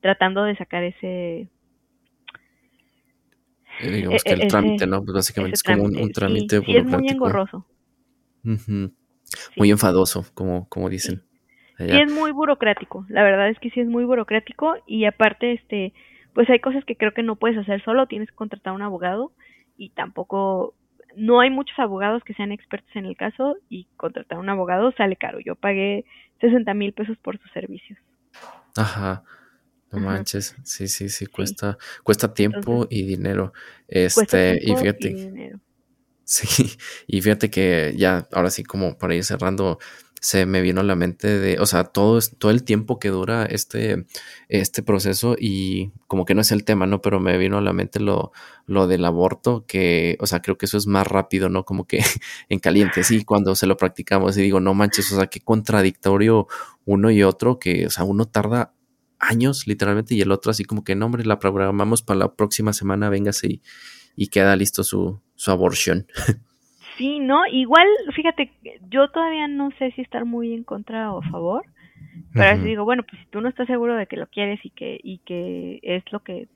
tratando 0.00 0.44
de 0.44 0.56
sacar 0.56 0.84
ese 0.84 1.48
eh, 3.80 3.90
digamos 3.90 4.22
que 4.22 4.32
el 4.32 4.42
e-, 4.42 4.46
trámite, 4.46 4.86
¿no? 4.86 5.02
Pues 5.04 5.14
básicamente 5.14 5.54
es 5.54 5.62
como 5.62 5.84
un, 5.84 6.12
trámite 6.12 6.60
sí, 6.60 6.76
es 6.76 6.84
muy 6.84 7.08
engorroso. 7.08 7.66
Muy 9.56 9.70
enfadoso, 9.70 10.24
como, 10.34 10.68
como 10.68 10.88
dicen. 10.88 11.25
Sí. 11.78 11.84
es 11.88 12.10
muy 12.10 12.32
burocrático. 12.32 13.04
La 13.08 13.22
verdad 13.22 13.48
es 13.48 13.58
que 13.58 13.70
sí 13.70 13.80
es 13.80 13.88
muy 13.88 14.04
burocrático 14.04 14.76
y 14.86 15.04
aparte, 15.04 15.52
este, 15.52 15.92
pues 16.32 16.48
hay 16.48 16.60
cosas 16.60 16.84
que 16.84 16.96
creo 16.96 17.12
que 17.12 17.22
no 17.22 17.36
puedes 17.36 17.58
hacer 17.58 17.82
solo. 17.84 18.06
Tienes 18.06 18.30
que 18.30 18.34
contratar 18.36 18.72
a 18.72 18.76
un 18.76 18.82
abogado 18.82 19.32
y 19.76 19.90
tampoco, 19.90 20.74
no 21.16 21.40
hay 21.40 21.50
muchos 21.50 21.78
abogados 21.78 22.22
que 22.24 22.34
sean 22.34 22.52
expertos 22.52 22.94
en 22.94 23.06
el 23.06 23.16
caso 23.16 23.56
y 23.68 23.86
contratar 23.96 24.38
a 24.38 24.40
un 24.40 24.48
abogado 24.48 24.92
sale 24.92 25.16
caro. 25.16 25.38
Yo 25.40 25.54
pagué 25.54 26.04
60 26.40 26.72
mil 26.74 26.92
pesos 26.92 27.16
por 27.18 27.38
sus 27.38 27.50
servicios. 27.52 27.98
Ajá. 28.76 29.22
No 29.92 30.00
manches, 30.00 30.56
sí, 30.64 30.88
sí, 30.88 31.08
sí, 31.08 31.26
cuesta, 31.26 31.78
cuesta 32.02 32.34
tiempo 32.34 32.86
y 32.90 33.02
dinero. 33.04 33.52
Este, 33.88 34.58
y 34.62 34.74
fíjate. 34.76 35.52
Sí, 36.28 36.76
y 37.06 37.22
fíjate 37.22 37.50
que 37.50 37.94
ya, 37.96 38.26
ahora 38.32 38.50
sí, 38.50 38.64
como 38.64 38.98
para 38.98 39.14
ir 39.14 39.22
cerrando, 39.22 39.78
se 40.20 40.46
me 40.46 40.60
vino 40.60 40.80
a 40.80 40.84
la 40.84 40.96
mente 40.96 41.38
de, 41.38 41.58
o 41.58 41.66
sea, 41.66 41.84
todo, 41.84 42.18
todo 42.38 42.50
el 42.50 42.64
tiempo 42.64 42.98
que 42.98 43.10
dura 43.10 43.44
este, 43.44 44.06
este 44.48 44.82
proceso 44.82 45.36
y 45.38 45.92
como 46.06 46.24
que 46.24 46.34
no 46.34 46.40
es 46.40 46.52
el 46.52 46.64
tema, 46.64 46.86
¿no? 46.86 47.00
Pero 47.02 47.20
me 47.20 47.36
vino 47.38 47.58
a 47.58 47.60
la 47.60 47.72
mente 47.72 48.00
lo, 48.00 48.32
lo 48.66 48.86
del 48.86 49.04
aborto, 49.04 49.64
que, 49.66 50.16
o 50.20 50.26
sea, 50.26 50.40
creo 50.40 50.58
que 50.58 50.66
eso 50.66 50.78
es 50.78 50.86
más 50.86 51.06
rápido, 51.06 51.48
¿no? 51.48 51.64
Como 51.64 51.86
que 51.86 52.00
en 52.48 52.58
caliente, 52.58 53.04
sí, 53.04 53.24
cuando 53.24 53.54
se 53.54 53.66
lo 53.66 53.76
practicamos 53.76 54.36
y 54.36 54.42
digo, 54.42 54.60
no 54.60 54.74
manches, 54.74 55.12
o 55.12 55.16
sea, 55.16 55.26
qué 55.26 55.40
contradictorio 55.40 56.46
uno 56.84 57.10
y 57.10 57.22
otro, 57.22 57.58
que, 57.58 57.86
o 57.86 57.90
sea, 57.90 58.04
uno 58.04 58.26
tarda 58.26 58.72
años, 59.18 59.66
literalmente, 59.66 60.14
y 60.14 60.20
el 60.20 60.32
otro 60.32 60.50
así 60.50 60.64
como 60.64 60.84
que, 60.84 60.94
no, 60.94 61.06
hombre, 61.06 61.24
la 61.24 61.38
programamos 61.38 62.02
para 62.02 62.18
la 62.18 62.34
próxima 62.34 62.72
semana, 62.72 63.10
véngase 63.10 63.46
y, 63.48 63.62
y 64.16 64.28
queda 64.28 64.56
listo 64.56 64.82
su, 64.84 65.20
su 65.34 65.50
aborción. 65.50 66.06
Sí, 66.96 67.18
no, 67.20 67.46
igual, 67.46 67.86
fíjate, 68.14 68.50
yo 68.88 69.08
todavía 69.08 69.48
no 69.48 69.70
sé 69.78 69.90
si 69.92 70.02
estar 70.02 70.24
muy 70.24 70.54
en 70.54 70.64
contra 70.64 71.12
o 71.12 71.18
a 71.18 71.30
favor, 71.30 71.64
pero 72.32 72.50
así 72.50 72.64
digo, 72.64 72.84
bueno, 72.84 73.02
pues 73.02 73.20
si 73.20 73.28
tú 73.30 73.40
no 73.40 73.48
estás 73.48 73.66
seguro 73.66 73.96
de 73.96 74.06
que 74.06 74.16
lo 74.16 74.26
quieres 74.28 74.60
y 74.64 74.70
que, 74.70 74.98
y 75.02 75.18
que 75.18 75.78
es 75.82 76.04
lo 76.12 76.20
que, 76.20 76.48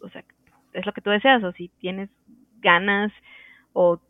o 0.00 0.08
sea, 0.10 0.24
es 0.72 0.84
lo 0.84 0.92
que 0.92 1.00
tú 1.00 1.10
deseas, 1.10 1.42
o 1.44 1.52
si 1.52 1.68
tienes 1.80 2.10
ganas, 2.60 3.12
o 3.72 4.00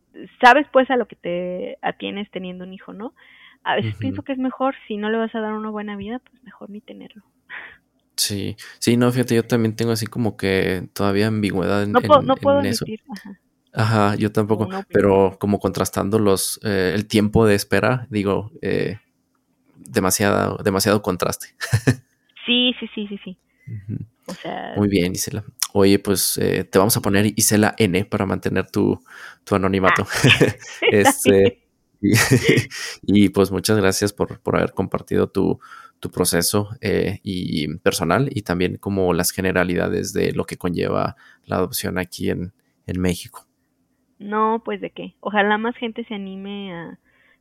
sabes 0.40 0.66
pues 0.72 0.90
a 0.90 0.96
lo 0.96 1.06
que 1.06 1.16
te 1.16 1.78
atienes 1.82 2.30
teniendo 2.30 2.64
un 2.64 2.72
hijo, 2.72 2.92
¿no? 2.92 3.14
A 3.62 3.76
veces 3.76 3.94
pienso 3.98 4.22
que 4.22 4.32
es 4.32 4.38
mejor, 4.38 4.74
si 4.86 4.96
no 4.96 5.10
le 5.10 5.18
vas 5.18 5.34
a 5.34 5.40
dar 5.40 5.54
una 5.54 5.70
buena 5.70 5.96
vida, 5.96 6.20
pues 6.30 6.42
mejor 6.44 6.70
ni 6.70 6.80
tenerlo. 6.80 7.22
Sí, 8.16 8.56
sí, 8.78 8.96
no, 8.96 9.10
fíjate, 9.10 9.34
yo 9.34 9.44
también 9.44 9.74
tengo 9.74 9.92
así 9.92 10.06
como 10.06 10.36
que 10.36 10.88
todavía 10.92 11.26
ambigüedad 11.26 11.82
en, 11.82 11.92
no 11.92 12.00
puedo, 12.00 12.22
no 12.22 12.36
puedo 12.36 12.60
eso. 12.60 12.84
Ajá. 13.10 13.40
Yo 14.18 14.32
tampoco, 14.32 14.68
pero 14.88 15.36
como 15.38 15.58
contrastando 15.58 16.18
los, 16.18 16.60
eh, 16.62 16.92
el 16.94 17.06
tiempo 17.06 17.46
de 17.46 17.54
espera, 17.54 18.06
digo, 18.10 18.52
eh, 18.62 18.98
demasiado, 19.76 20.58
demasiado 20.62 21.02
contraste. 21.02 21.48
sí, 22.46 22.72
sí, 22.78 22.88
sí, 22.94 23.06
sí, 23.08 23.18
sí. 23.24 23.38
O 24.26 24.34
sea... 24.34 24.74
Muy 24.76 24.88
bien, 24.88 25.12
Isela. 25.12 25.44
Oye, 25.72 25.98
pues 25.98 26.38
eh, 26.38 26.64
te 26.64 26.78
vamos 26.78 26.96
a 26.96 27.02
poner 27.02 27.32
Isela 27.36 27.74
N 27.78 28.04
para 28.04 28.26
mantener 28.26 28.70
tu, 28.70 29.02
tu 29.42 29.54
anonimato. 29.54 30.06
Ah. 30.06 30.54
este, 30.92 31.64
y, 33.02 33.28
pues 33.30 33.50
muchas 33.50 33.76
gracias 33.78 34.12
por, 34.12 34.40
por 34.40 34.56
haber 34.56 34.72
compartido 34.72 35.28
tu, 35.28 35.58
tu 36.00 36.10
proceso 36.10 36.68
eh, 36.80 37.20
y 37.22 37.66
personal 37.78 38.28
y 38.30 38.42
también 38.42 38.76
como 38.76 39.14
las 39.14 39.30
generalidades 39.30 40.12
de 40.12 40.32
lo 40.32 40.44
que 40.44 40.58
conlleva 40.58 41.16
la 41.44 41.56
adopción 41.56 41.98
aquí 41.98 42.30
en, 42.30 42.52
en 42.86 43.00
México. 43.00 43.46
No, 44.18 44.62
pues 44.64 44.80
de 44.80 44.90
qué. 44.90 45.14
Ojalá 45.20 45.58
más 45.58 45.76
gente 45.76 46.04
se 46.04 46.14
anime 46.14 46.72
a, 46.72 46.98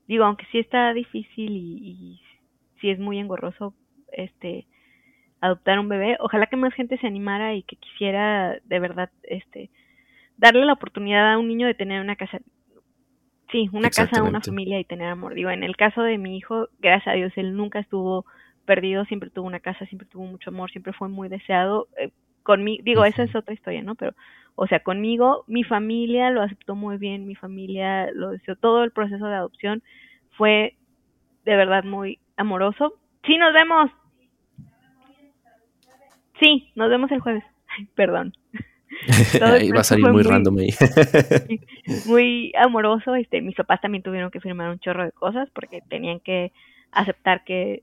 digo, 0.07 0.25
aunque 0.25 0.45
sí 0.51 0.59
está 0.59 0.93
difícil 0.93 1.51
y, 1.51 1.77
y 1.77 2.21
sí 2.81 2.89
es 2.89 2.99
muy 2.99 3.19
engorroso, 3.19 3.73
este, 4.11 4.67
adoptar 5.41 5.79
un 5.79 5.89
bebé, 5.89 6.17
ojalá 6.19 6.47
que 6.47 6.55
más 6.55 6.73
gente 6.73 6.97
se 6.97 7.07
animara 7.07 7.53
y 7.53 7.63
que 7.63 7.75
quisiera 7.75 8.57
de 8.63 8.79
verdad, 8.79 9.09
este, 9.23 9.69
darle 10.37 10.65
la 10.65 10.73
oportunidad 10.73 11.33
a 11.33 11.37
un 11.37 11.47
niño 11.47 11.67
de 11.67 11.73
tener 11.73 12.01
una 12.01 12.15
casa, 12.15 12.39
sí, 13.51 13.69
una 13.73 13.89
casa, 13.89 14.23
una 14.23 14.41
familia 14.41 14.79
y 14.79 14.85
tener 14.85 15.09
amor. 15.09 15.33
Digo, 15.33 15.49
en 15.49 15.63
el 15.63 15.75
caso 15.75 16.01
de 16.01 16.17
mi 16.17 16.37
hijo, 16.37 16.69
gracias 16.79 17.13
a 17.13 17.17
Dios, 17.17 17.33
él 17.35 17.55
nunca 17.55 17.79
estuvo 17.79 18.25
perdido, 18.65 19.05
siempre 19.05 19.29
tuvo 19.29 19.45
una 19.47 19.59
casa, 19.59 19.85
siempre 19.85 20.07
tuvo 20.07 20.23
mucho 20.25 20.49
amor, 20.49 20.71
siempre 20.71 20.93
fue 20.93 21.09
muy 21.09 21.29
deseado. 21.29 21.87
Eh, 21.97 22.11
conmigo, 22.43 22.81
digo, 22.83 23.05
esa 23.05 23.23
es 23.23 23.35
otra 23.35 23.53
historia, 23.53 23.83
¿no? 23.83 23.95
Pero, 23.95 24.13
o 24.55 24.67
sea, 24.67 24.81
conmigo, 24.81 25.43
mi 25.47 25.63
familia 25.63 26.29
lo 26.29 26.41
aceptó 26.41 26.75
muy 26.75 26.97
bien, 26.97 27.27
mi 27.27 27.35
familia 27.35 28.11
lo 28.13 28.31
deseó, 28.31 28.55
todo 28.55 28.83
el 28.83 28.91
proceso 28.91 29.25
de 29.25 29.35
adopción 29.35 29.83
fue 30.37 30.75
de 31.45 31.55
verdad 31.55 31.83
muy 31.83 32.19
amoroso. 32.37 32.93
Sí, 33.25 33.37
nos 33.37 33.53
vemos. 33.53 33.91
Sí, 36.39 36.71
nos 36.75 36.89
vemos 36.89 37.11
el 37.11 37.19
jueves. 37.19 37.43
perdón. 37.95 38.33
ahí 39.41 39.71
va 39.71 39.81
a 39.81 39.83
salir 39.83 40.07
muy, 40.07 40.23
random 40.23 40.57
ahí. 40.59 40.69
muy 42.05 42.53
amoroso. 42.57 43.15
Este, 43.15 43.41
mis 43.41 43.55
papás 43.55 43.81
también 43.81 44.03
tuvieron 44.03 44.31
que 44.31 44.39
firmar 44.39 44.69
un 44.69 44.79
chorro 44.79 45.03
de 45.05 45.11
cosas 45.11 45.49
porque 45.53 45.81
tenían 45.89 46.19
que 46.19 46.51
aceptar 46.91 47.43
que 47.43 47.81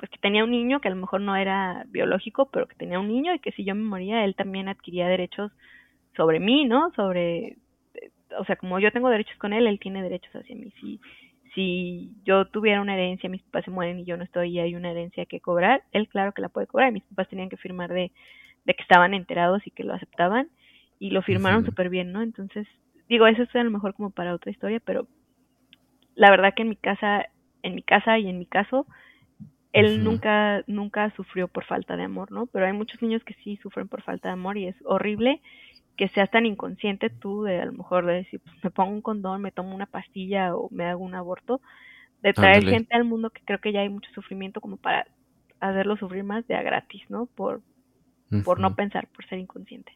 pues 0.00 0.10
que 0.10 0.18
tenía 0.18 0.44
un 0.44 0.50
niño 0.50 0.80
que 0.80 0.88
a 0.88 0.92
lo 0.92 0.96
mejor 0.96 1.20
no 1.20 1.36
era 1.36 1.84
biológico, 1.88 2.48
pero 2.50 2.66
que 2.66 2.74
tenía 2.74 2.98
un 2.98 3.08
niño 3.08 3.34
y 3.34 3.38
que 3.38 3.52
si 3.52 3.64
yo 3.64 3.74
me 3.74 3.82
moría, 3.82 4.24
él 4.24 4.34
también 4.34 4.66
adquiría 4.66 5.06
derechos 5.06 5.52
sobre 6.16 6.40
mí, 6.40 6.64
¿no? 6.64 6.90
Sobre, 6.94 7.58
o 8.38 8.44
sea, 8.46 8.56
como 8.56 8.78
yo 8.78 8.92
tengo 8.92 9.10
derechos 9.10 9.36
con 9.36 9.52
él, 9.52 9.66
él 9.66 9.78
tiene 9.78 10.02
derechos 10.02 10.34
hacia 10.34 10.56
mí. 10.56 10.72
Si, 10.80 11.00
si 11.54 12.14
yo 12.24 12.46
tuviera 12.46 12.80
una 12.80 12.94
herencia, 12.94 13.28
mis 13.28 13.42
papás 13.42 13.66
se 13.66 13.70
mueren 13.70 13.98
y 13.98 14.06
yo 14.06 14.16
no 14.16 14.24
estoy 14.24 14.52
y 14.52 14.58
hay 14.58 14.74
una 14.74 14.90
herencia 14.90 15.26
que 15.26 15.40
cobrar, 15.40 15.82
él 15.92 16.08
claro 16.08 16.32
que 16.32 16.40
la 16.40 16.48
puede 16.48 16.66
cobrar. 16.66 16.92
Mis 16.92 17.04
papás 17.04 17.28
tenían 17.28 17.50
que 17.50 17.58
firmar 17.58 17.92
de, 17.92 18.10
de 18.64 18.74
que 18.74 18.82
estaban 18.82 19.12
enterados 19.12 19.66
y 19.66 19.70
que 19.70 19.84
lo 19.84 19.92
aceptaban 19.92 20.48
y 20.98 21.10
lo 21.10 21.20
firmaron 21.20 21.66
súper 21.66 21.90
bien, 21.90 22.10
¿no? 22.10 22.22
Entonces, 22.22 22.66
digo, 23.06 23.26
eso 23.26 23.42
es 23.42 23.54
a 23.54 23.62
lo 23.62 23.70
mejor 23.70 23.92
como 23.92 24.08
para 24.08 24.32
otra 24.32 24.50
historia, 24.50 24.80
pero 24.82 25.06
la 26.14 26.30
verdad 26.30 26.54
que 26.56 26.62
en 26.62 26.70
mi 26.70 26.76
casa, 26.76 27.26
en 27.62 27.74
mi 27.74 27.82
casa 27.82 28.18
y 28.18 28.30
en 28.30 28.38
mi 28.38 28.46
caso, 28.46 28.86
él 29.72 30.02
nunca, 30.02 30.64
nunca 30.66 31.12
sufrió 31.14 31.46
por 31.48 31.64
falta 31.64 31.96
de 31.96 32.02
amor, 32.02 32.32
¿no? 32.32 32.46
Pero 32.46 32.66
hay 32.66 32.72
muchos 32.72 33.00
niños 33.02 33.22
que 33.24 33.34
sí 33.44 33.56
sufren 33.62 33.88
por 33.88 34.02
falta 34.02 34.28
de 34.28 34.32
amor 34.32 34.58
y 34.58 34.66
es 34.66 34.76
horrible 34.84 35.40
que 35.96 36.08
seas 36.08 36.30
tan 36.30 36.46
inconsciente 36.46 37.10
tú 37.10 37.42
de 37.42 37.60
a 37.60 37.66
lo 37.66 37.72
mejor 37.72 38.06
de 38.06 38.14
decir, 38.14 38.40
pues 38.40 38.56
me 38.64 38.70
pongo 38.70 38.92
un 38.92 39.02
condón, 39.02 39.42
me 39.42 39.52
tomo 39.52 39.74
una 39.74 39.86
pastilla 39.86 40.56
o 40.56 40.68
me 40.70 40.86
hago 40.86 41.04
un 41.04 41.14
aborto, 41.14 41.60
de 42.22 42.32
traer 42.32 42.64
gente 42.64 42.94
al 42.94 43.04
mundo 43.04 43.30
que 43.30 43.42
creo 43.44 43.60
que 43.60 43.72
ya 43.72 43.80
hay 43.80 43.88
mucho 43.88 44.10
sufrimiento 44.14 44.60
como 44.60 44.76
para 44.76 45.06
hacerlo 45.60 45.96
sufrir 45.96 46.24
más 46.24 46.46
de 46.48 46.54
a 46.54 46.62
gratis, 46.62 47.02
¿no? 47.08 47.26
Por, 47.26 47.62
por 48.44 48.60
no 48.60 48.74
pensar, 48.74 49.08
por 49.08 49.26
ser 49.26 49.38
inconsciente. 49.38 49.92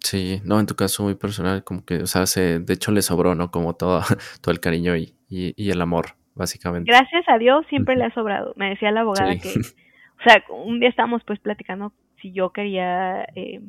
Sí, 0.00 0.40
no, 0.44 0.60
en 0.60 0.66
tu 0.66 0.76
caso 0.76 1.02
muy 1.02 1.16
personal, 1.16 1.64
como 1.64 1.84
que, 1.84 2.02
o 2.02 2.06
sea, 2.06 2.26
se, 2.26 2.60
de 2.60 2.74
hecho 2.74 2.92
le 2.92 3.02
sobró, 3.02 3.34
¿no? 3.34 3.50
Como 3.50 3.74
todo, 3.74 4.02
todo 4.40 4.52
el 4.52 4.60
cariño 4.60 4.96
y, 4.96 5.14
y, 5.28 5.52
y 5.56 5.70
el 5.70 5.80
amor 5.80 6.16
básicamente. 6.36 6.90
Gracias 6.90 7.24
a 7.28 7.38
Dios 7.38 7.66
siempre 7.68 7.96
le 7.96 8.04
ha 8.04 8.14
sobrado. 8.14 8.52
Me 8.56 8.70
decía 8.70 8.92
la 8.92 9.00
abogada 9.00 9.34
que, 9.36 9.48
o 9.48 10.22
sea, 10.24 10.44
un 10.50 10.78
día 10.78 10.88
estábamos 10.88 11.22
pues 11.24 11.40
platicando 11.40 11.92
si 12.20 12.32
yo 12.32 12.50
quería 12.50 13.24
eh, 13.34 13.60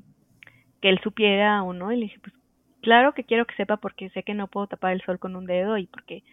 que 0.82 0.89
él 0.89 0.99
supiera 1.03 1.63
o 1.63 1.73
no, 1.73 1.91
y 1.91 1.97
le 1.97 2.01
dije, 2.03 2.19
pues 2.19 2.34
claro 2.82 3.13
que 3.13 3.23
quiero 3.23 3.45
que 3.45 3.56
sepa 3.56 3.77
porque 3.77 4.10
sé 4.12 4.23
que 4.23 4.34
no 4.34 4.47
puedo 4.47 4.67
tapar 4.67 4.93
el 4.93 5.01
sol 5.01 5.19
con 5.19 5.36
un 5.36 5.45
dedo 5.45 5.77
y 5.77 5.88
porque 5.88 6.23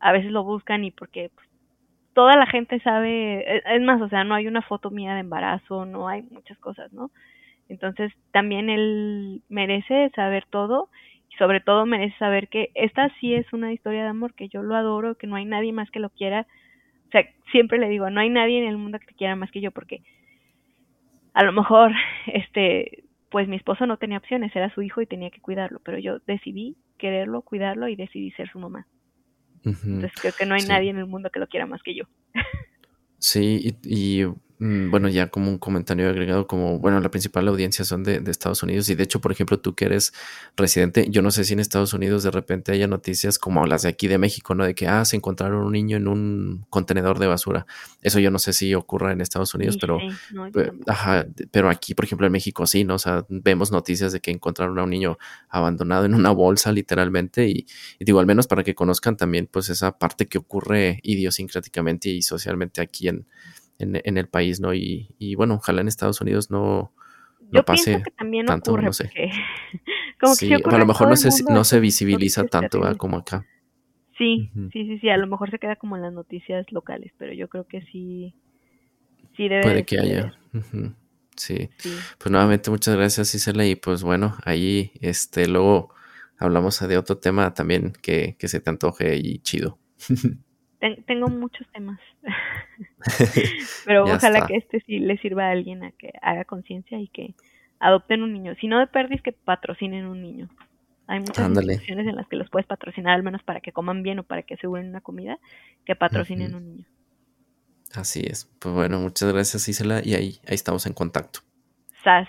a 0.00 0.12
veces 0.12 0.30
lo 0.30 0.44
buscan 0.44 0.84
y 0.84 0.90
porque 0.90 1.30
pues, 1.34 1.48
toda 2.12 2.36
la 2.36 2.46
gente 2.46 2.80
sabe, 2.80 3.40
e, 3.40 3.62
es 3.64 3.82
más, 3.82 4.00
o 4.00 4.08
sea, 4.08 4.24
no 4.24 4.34
hay 4.34 4.46
una 4.46 4.62
foto 4.62 4.90
mía 4.90 5.14
de 5.14 5.20
embarazo, 5.20 5.86
no 5.86 6.08
hay 6.08 6.22
muchas 6.22 6.58
cosas, 6.58 6.92
¿no? 6.92 7.10
Entonces 7.68 8.12
también 8.30 8.68
él 8.68 9.42
merece 9.48 10.10
saber 10.14 10.44
todo 10.50 10.90
sobre 11.38 11.60
todo 11.60 11.86
merece 11.86 12.16
saber 12.18 12.48
que 12.48 12.70
esta 12.74 13.10
sí 13.20 13.34
es 13.34 13.50
una 13.52 13.72
historia 13.72 14.02
de 14.02 14.08
amor, 14.08 14.34
que 14.34 14.48
yo 14.48 14.62
lo 14.62 14.74
adoro, 14.74 15.16
que 15.16 15.26
no 15.26 15.36
hay 15.36 15.44
nadie 15.44 15.72
más 15.72 15.90
que 15.90 16.00
lo 16.00 16.10
quiera. 16.10 16.46
O 17.08 17.10
sea, 17.10 17.28
siempre 17.50 17.78
le 17.78 17.88
digo, 17.88 18.08
no 18.10 18.20
hay 18.20 18.30
nadie 18.30 18.58
en 18.58 18.68
el 18.68 18.76
mundo 18.76 18.98
que 18.98 19.06
te 19.06 19.14
quiera 19.14 19.36
más 19.36 19.50
que 19.50 19.60
yo, 19.60 19.70
porque 19.70 20.02
a 21.32 21.44
lo 21.44 21.52
mejor, 21.52 21.92
este, 22.26 23.04
pues 23.30 23.48
mi 23.48 23.56
esposo 23.56 23.86
no 23.86 23.96
tenía 23.96 24.18
opciones, 24.18 24.54
era 24.54 24.72
su 24.74 24.82
hijo 24.82 25.00
y 25.00 25.06
tenía 25.06 25.30
que 25.30 25.40
cuidarlo, 25.40 25.80
pero 25.84 25.98
yo 25.98 26.18
decidí 26.26 26.76
quererlo, 26.98 27.42
cuidarlo 27.42 27.88
y 27.88 27.96
decidí 27.96 28.30
ser 28.32 28.48
su 28.50 28.58
mamá. 28.58 28.86
Entonces 29.64 30.12
creo 30.20 30.32
que 30.38 30.44
no 30.44 30.54
hay 30.54 30.62
nadie 30.66 30.90
en 30.90 30.98
el 30.98 31.06
mundo 31.06 31.30
que 31.30 31.40
lo 31.40 31.46
quiera 31.46 31.66
más 31.66 31.82
que 31.82 31.94
yo. 31.94 32.04
Sí, 33.16 33.78
y, 33.82 34.20
y 34.20 34.26
bueno, 34.90 35.08
ya 35.08 35.28
como 35.28 35.50
un 35.50 35.58
comentario 35.58 36.08
agregado, 36.08 36.46
como, 36.46 36.78
bueno, 36.78 36.98
la 37.00 37.10
principal 37.10 37.46
audiencia 37.48 37.84
son 37.84 38.02
de, 38.02 38.22
Estados 38.26 38.62
Unidos 38.62 38.88
y 38.88 38.94
de 38.94 39.04
hecho, 39.04 39.20
por 39.20 39.30
ejemplo, 39.30 39.60
tú 39.60 39.74
que 39.74 39.84
eres 39.84 40.12
residente, 40.56 41.06
yo 41.10 41.22
no 41.22 41.30
sé 41.30 41.44
si 41.44 41.52
en 41.52 41.60
Estados 41.60 41.92
Unidos 41.92 42.22
de 42.22 42.30
repente 42.30 42.72
haya 42.72 42.86
noticias 42.86 43.38
como 43.38 43.66
las 43.66 43.82
de 43.82 43.90
aquí 43.90 44.08
de 44.08 44.16
México, 44.16 44.54
¿no? 44.54 44.64
De 44.64 44.74
que, 44.74 44.88
ah, 44.88 45.04
se 45.04 45.16
encontraron 45.16 45.64
un 45.64 45.72
niño 45.72 45.96
en 45.96 46.08
un 46.08 46.66
contenedor 46.70 47.18
de 47.18 47.26
basura. 47.26 47.66
Eso 48.00 48.20
yo 48.20 48.30
no 48.30 48.38
sé 48.38 48.52
si 48.52 48.74
ocurra 48.74 49.12
en 49.12 49.20
Estados 49.20 49.54
Unidos, 49.54 49.76
pero, 49.78 49.98
ajá, 50.86 51.26
pero 51.50 51.68
aquí, 51.68 51.94
por 51.94 52.06
ejemplo, 52.06 52.26
en 52.26 52.32
México 52.32 52.66
sí, 52.66 52.84
¿no? 52.84 52.94
O 52.94 52.98
sea, 52.98 53.26
vemos 53.28 53.70
noticias 53.70 54.12
de 54.12 54.20
que 54.20 54.30
encontraron 54.30 54.78
a 54.78 54.84
un 54.84 54.90
niño 54.90 55.18
abandonado 55.48 56.06
en 56.06 56.14
una 56.14 56.30
bolsa 56.30 56.72
literalmente 56.72 57.48
y, 57.48 57.66
y 57.98 58.04
digo, 58.04 58.20
al 58.20 58.26
menos 58.26 58.46
para 58.46 58.64
que 58.64 58.74
conozcan 58.74 59.16
también 59.16 59.46
pues 59.50 59.68
esa 59.68 59.98
parte 59.98 60.26
que 60.26 60.38
ocurre 60.38 61.00
idiosincráticamente 61.02 62.08
y 62.08 62.22
socialmente 62.22 62.80
aquí 62.80 63.08
en 63.08 63.26
en, 63.78 64.16
el 64.16 64.28
país, 64.28 64.60
¿no? 64.60 64.74
Y, 64.74 65.14
y, 65.18 65.34
bueno, 65.34 65.54
ojalá 65.54 65.80
en 65.80 65.88
Estados 65.88 66.20
Unidos 66.20 66.50
no, 66.50 66.92
no 67.50 67.64
pase 67.64 68.02
tanto, 68.46 68.76
no 68.76 68.92
sé. 68.92 69.10
como 70.20 70.36
que 70.36 70.54
a 70.54 70.78
lo 70.78 70.86
mejor 70.86 71.08
no 71.08 71.16
se, 71.16 71.30
no 71.44 71.64
se 71.64 71.80
visibiliza 71.80 72.44
tanto 72.44 72.80
como 72.96 73.18
acá. 73.18 73.46
Sí, 74.16 74.50
sí, 74.72 74.86
sí, 74.86 74.98
sí, 75.00 75.08
a 75.08 75.16
lo 75.16 75.26
mejor 75.26 75.50
se 75.50 75.58
queda 75.58 75.76
como 75.76 75.96
en 75.96 76.02
las 76.02 76.12
noticias 76.12 76.70
locales, 76.70 77.12
pero 77.18 77.32
yo 77.32 77.48
creo 77.48 77.66
que 77.66 77.82
sí, 77.86 78.34
sí 79.36 79.48
debe 79.48 79.62
Puede 79.62 79.84
que 79.84 79.98
haya. 79.98 80.38
sí. 81.36 81.68
Pues 82.18 82.30
nuevamente 82.30 82.70
muchas 82.70 82.94
gracias 82.94 83.34
Isela 83.34 83.66
y 83.66 83.74
pues 83.74 84.04
bueno, 84.04 84.36
ahí 84.44 84.92
este 85.00 85.48
luego 85.48 85.92
hablamos 86.38 86.78
de 86.86 86.96
otro 86.96 87.18
tema 87.18 87.54
también 87.54 87.92
que, 88.02 88.36
que 88.38 88.46
se 88.46 88.60
te 88.60 88.70
antoje 88.70 89.16
y 89.16 89.38
chido. 89.40 89.78
tengo 91.06 91.28
muchos 91.28 91.66
temas. 91.72 92.00
Pero 93.84 94.04
ojalá 94.04 94.46
que 94.46 94.56
este 94.56 94.80
sí 94.86 94.98
le 94.98 95.18
sirva 95.18 95.48
a 95.48 95.50
alguien 95.50 95.84
a 95.84 95.92
que 95.92 96.12
haga 96.22 96.44
conciencia 96.44 96.98
y 96.98 97.08
que 97.08 97.34
adopten 97.78 98.22
un 98.22 98.32
niño. 98.32 98.54
Si 98.60 98.68
no 98.68 98.78
de 98.78 98.86
perdis, 98.86 99.22
que 99.22 99.32
patrocinen 99.32 100.06
un 100.06 100.22
niño. 100.22 100.48
Hay 101.06 101.20
muchas 101.20 101.50
instituciones 101.50 102.06
en 102.06 102.16
las 102.16 102.26
que 102.28 102.36
los 102.36 102.48
puedes 102.48 102.66
patrocinar, 102.66 103.14
al 103.14 103.22
menos 103.22 103.42
para 103.42 103.60
que 103.60 103.72
coman 103.72 104.02
bien 104.02 104.20
o 104.20 104.22
para 104.22 104.42
que 104.42 104.54
aseguren 104.54 104.88
una 104.88 105.02
comida, 105.02 105.38
que 105.84 105.94
patrocinen 105.94 106.54
un 106.54 106.66
niño. 106.66 106.86
Así 107.94 108.22
es. 108.26 108.50
Pues 108.58 108.74
bueno, 108.74 108.98
muchas 108.98 109.32
gracias 109.32 109.68
Isela 109.68 110.00
y 110.02 110.14
ahí, 110.14 110.38
ahí 110.46 110.54
estamos 110.54 110.86
en 110.86 110.94
contacto. 110.94 111.40
Sas. 112.02 112.28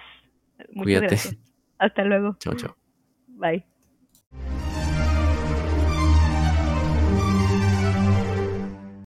Muchas 0.71 0.84
Cuídate. 0.84 1.08
Gracias. 1.08 1.38
Hasta 1.79 2.03
luego. 2.03 2.36
Chao, 2.39 2.53
chao. 2.55 2.75
Bye. 3.27 3.65